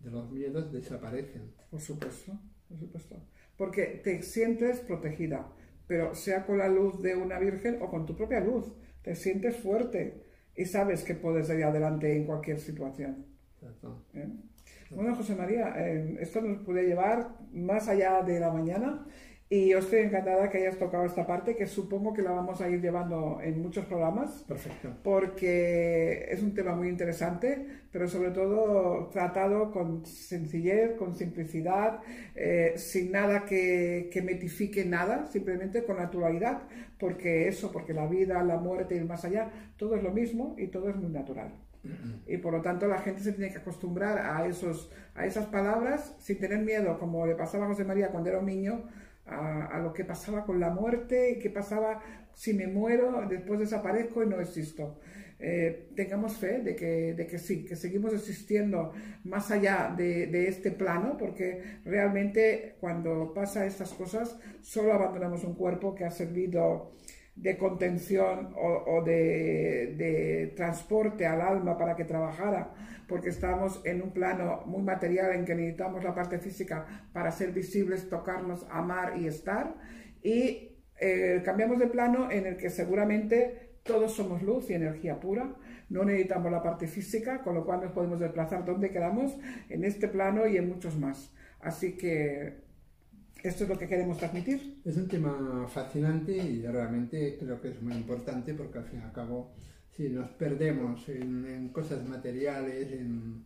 de 0.00 0.10
los 0.10 0.30
miedos 0.30 0.72
desaparecen. 0.72 1.52
Por 1.70 1.80
supuesto, 1.80 2.38
por 2.68 2.78
supuesto. 2.78 3.16
Porque 3.56 4.00
te 4.04 4.22
sientes 4.22 4.80
protegida, 4.80 5.52
pero 5.86 6.14
sea 6.14 6.46
con 6.46 6.58
la 6.58 6.68
luz 6.68 7.02
de 7.02 7.16
una 7.16 7.38
virgen 7.38 7.78
o 7.82 7.90
con 7.90 8.06
tu 8.06 8.16
propia 8.16 8.40
luz, 8.40 8.72
te 9.02 9.14
sientes 9.14 9.56
fuerte 9.56 10.22
y 10.54 10.64
sabes 10.64 11.02
que 11.02 11.14
puedes 11.14 11.48
ir 11.50 11.64
adelante 11.64 12.16
en 12.16 12.26
cualquier 12.26 12.60
situación. 12.60 13.26
¿Eh? 14.14 14.28
Bueno, 14.90 15.14
José 15.14 15.34
María, 15.34 15.74
eh, 15.76 16.16
esto 16.20 16.40
nos 16.40 16.62
puede 16.62 16.86
llevar 16.86 17.36
más 17.52 17.88
allá 17.88 18.22
de 18.22 18.40
la 18.40 18.50
mañana 18.50 19.06
y 19.50 19.70
yo 19.70 19.78
estoy 19.78 20.00
encantada 20.00 20.50
que 20.50 20.58
hayas 20.58 20.76
tocado 20.76 21.06
esta 21.06 21.26
parte, 21.26 21.56
que 21.56 21.66
supongo 21.66 22.12
que 22.12 22.20
la 22.20 22.32
vamos 22.32 22.60
a 22.60 22.68
ir 22.68 22.82
llevando 22.82 23.40
en 23.42 23.62
muchos 23.62 23.86
programas. 23.86 24.44
Perfecto. 24.46 24.94
Porque 25.02 26.26
es 26.30 26.42
un 26.42 26.52
tema 26.52 26.74
muy 26.74 26.88
interesante, 26.88 27.66
pero 27.90 28.06
sobre 28.08 28.30
todo 28.30 29.08
tratado 29.08 29.70
con 29.70 30.04
sencillez, 30.04 30.96
con 30.96 31.16
simplicidad, 31.16 32.00
eh, 32.34 32.74
sin 32.76 33.10
nada 33.10 33.46
que, 33.46 34.10
que 34.12 34.20
metifique 34.20 34.84
nada, 34.84 35.26
simplemente 35.26 35.82
con 35.82 35.96
naturalidad. 35.96 36.64
Porque 36.98 37.48
eso, 37.48 37.72
porque 37.72 37.94
la 37.94 38.06
vida, 38.06 38.42
la 38.42 38.58
muerte 38.58 38.96
y 38.96 38.98
el 38.98 39.06
más 39.06 39.24
allá, 39.24 39.50
todo 39.78 39.96
es 39.96 40.02
lo 40.02 40.12
mismo 40.12 40.56
y 40.58 40.66
todo 40.66 40.90
es 40.90 40.96
muy 40.96 41.10
natural. 41.10 41.54
Y 42.26 42.38
por 42.38 42.52
lo 42.52 42.60
tanto 42.60 42.86
la 42.86 42.98
gente 42.98 43.22
se 43.22 43.32
tiene 43.32 43.50
que 43.52 43.58
acostumbrar 43.58 44.18
a, 44.18 44.46
esos, 44.46 44.90
a 45.14 45.26
esas 45.26 45.46
palabras 45.46 46.14
sin 46.18 46.38
tener 46.38 46.60
miedo, 46.60 46.98
como 46.98 47.26
le 47.26 47.34
pasaba 47.34 47.64
a 47.64 47.68
José 47.68 47.84
María 47.84 48.08
cuando 48.08 48.30
era 48.30 48.42
niño, 48.42 48.84
a, 49.26 49.78
lo 49.82 49.92
que 49.92 50.04
pasaba 50.04 50.44
con 50.44 50.58
la 50.60 50.70
muerte 50.70 51.32
y 51.32 51.38
qué 51.38 51.50
pasaba 51.50 52.00
si 52.34 52.54
me 52.54 52.66
muero, 52.66 53.26
después 53.28 53.60
desaparezco 53.60 54.22
y 54.22 54.26
no 54.26 54.40
existo. 54.40 55.00
Eh, 55.40 55.90
tengamos 55.94 56.36
fe 56.36 56.60
de 56.62 56.74
que, 56.74 57.14
de 57.14 57.26
que, 57.26 57.38
sí, 57.38 57.64
que 57.64 57.76
seguimos 57.76 58.12
existiendo 58.12 58.92
más 59.24 59.50
allá 59.52 59.94
de, 59.96 60.48
este 60.48 60.72
plano, 60.72 61.16
porque 61.16 61.80
realmente 61.84 62.76
cuando 62.80 63.32
pasa 63.32 63.64
estas 63.64 63.92
cosas 63.92 64.36
solo 64.62 64.92
abandonamos 64.92 65.44
un 65.44 65.54
cuerpo 65.54 65.94
que 65.94 66.04
ha 66.04 66.10
servido 66.10 66.92
de 67.40 67.56
contención 67.56 68.52
o, 68.56 69.02
de, 69.04 69.94
de, 69.96 70.52
transporte 70.56 71.24
al 71.24 71.40
alma 71.40 71.78
para 71.78 71.94
que 71.94 72.04
trabajara, 72.04 72.74
porque 73.06 73.28
estamos 73.28 73.80
en 73.84 74.02
un 74.02 74.12
plano 74.12 74.62
muy 74.66 74.82
material 74.82 75.32
en 75.32 75.44
que 75.44 75.54
necesitamos 75.54 76.02
la 76.02 76.14
parte 76.14 76.38
física 76.38 76.84
para 77.12 77.30
ser 77.30 77.52
visibles, 77.52 78.08
tocarnos, 78.08 78.66
amar 78.70 79.18
y 79.18 79.28
estar, 79.28 79.76
y 80.22 80.76
eh, 81.00 81.40
cambiamos 81.44 81.78
de 81.78 81.86
plano 81.86 82.30
en 82.30 82.46
el 82.46 82.56
que 82.56 82.70
seguramente 82.70 83.78
todos 83.84 84.14
somos 84.14 84.42
luz 84.42 84.68
y 84.70 84.74
energía 84.74 85.20
pura, 85.20 85.54
no 85.88 86.04
necesitamos 86.04 86.50
la 86.50 86.62
parte 86.62 86.88
física, 86.88 87.40
con 87.42 87.54
lo 87.54 87.64
cual 87.64 87.82
nos 87.82 87.92
podemos 87.92 88.18
desplazar 88.18 88.64
donde 88.64 88.90
queramos, 88.90 89.38
en 89.68 89.84
este 89.84 90.08
plano 90.08 90.46
y 90.46 90.56
en 90.56 90.68
muchos 90.68 90.98
más. 90.98 91.32
Así 91.60 91.96
que 91.96 92.67
esto 93.42 93.64
es 93.64 93.70
lo 93.70 93.78
que 93.78 93.86
queremos 93.86 94.18
transmitir. 94.18 94.80
Es 94.84 94.96
un 94.96 95.08
tema 95.08 95.66
fascinante 95.68 96.36
y 96.36 96.66
realmente 96.66 97.36
creo 97.38 97.60
que 97.60 97.68
es 97.70 97.82
muy 97.82 97.94
importante 97.94 98.54
porque 98.54 98.78
al 98.78 98.84
fin 98.84 99.00
y 99.00 99.02
al 99.02 99.12
cabo, 99.12 99.52
si 99.96 100.08
nos 100.08 100.30
perdemos 100.30 101.08
en, 101.08 101.68
cosas 101.72 102.06
materiales, 102.06 102.92
en, 102.92 103.44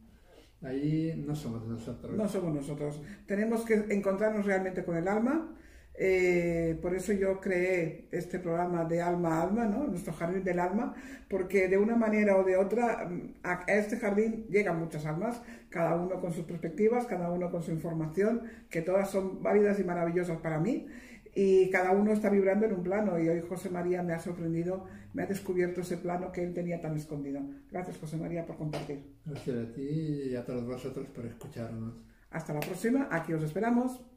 ahí 0.62 1.22
no 1.26 1.34
somos 1.34 1.66
nosotros. 1.66 2.16
No 2.16 2.28
somos 2.28 2.54
nosotros. 2.54 3.00
Tenemos 3.26 3.64
que 3.64 3.74
encontrarnos 3.90 4.46
realmente 4.46 4.84
con 4.84 4.96
el 4.96 5.08
alma 5.08 5.54
eh, 5.94 6.78
por 6.80 6.94
eso 6.94 7.12
yo 7.12 7.38
creé 7.40 8.08
este 8.12 8.38
programa 8.38 8.84
de 8.84 9.02
alma 9.02 9.36
a 9.38 9.42
alma, 9.42 9.66
¿no? 9.66 9.86
nuestro 9.86 10.12
jardín 10.12 10.42
del 10.42 10.58
alma, 10.58 10.94
porque 11.28 11.68
de 11.68 11.76
una 11.76 11.96
manera 11.96 12.36
o 12.38 12.44
de 12.44 12.56
otra 12.56 13.06
mm, 13.08 13.34
a 13.42 13.64
este 13.66 13.98
jardín 13.98 14.46
llegan 14.48 14.78
muchas 14.78 15.04
almas, 15.04 15.42
cada 15.68 15.94
uno 15.94 16.20
con 16.20 16.32
sus 16.32 16.44
perspectivas, 16.44 17.06
cada 17.06 17.30
uno 17.30 17.50
con 17.50 17.62
su 17.62 17.72
información, 17.72 18.42
que 18.70 18.80
todas 18.80 19.10
son 19.10 19.42
válidas 19.42 19.78
y 19.80 19.84
maravillosas 19.84 20.38
para 20.38 20.58
mí. 20.58 20.86
y 21.34 21.70
cada 21.70 21.92
uno 21.92 22.12
está 22.12 22.28
vibrando 22.28 22.66
en 22.66 22.74
un 22.74 22.82
plano 22.82 23.18
y 23.18 23.26
hoy 23.28 23.40
José 23.48 23.70
María 23.70 24.02
me 24.02 24.12
ha 24.12 24.18
sorprendido, 24.18 24.84
me 25.14 25.22
ha 25.22 25.26
descubierto 25.26 25.80
ese 25.80 25.96
plano 25.96 26.30
que 26.30 26.42
él 26.42 26.52
tenía 26.52 26.80
tan 26.80 26.94
escondido. 26.96 27.40
Gracias 27.70 27.96
José 27.98 28.18
María 28.18 28.44
por 28.44 28.56
compartir. 28.56 29.02
Gracias 29.24 29.56
a 29.56 29.72
ti 29.72 30.28
y 30.30 30.36
a 30.36 30.44
todos 30.44 30.66
vosotros 30.66 31.06
por 31.08 31.24
escucharnos. 31.24 31.94
Hasta 32.30 32.52
la 32.54 32.60
próxima, 32.60 33.08
aquí 33.10 33.32
os 33.32 33.42
esperamos. 33.42 34.11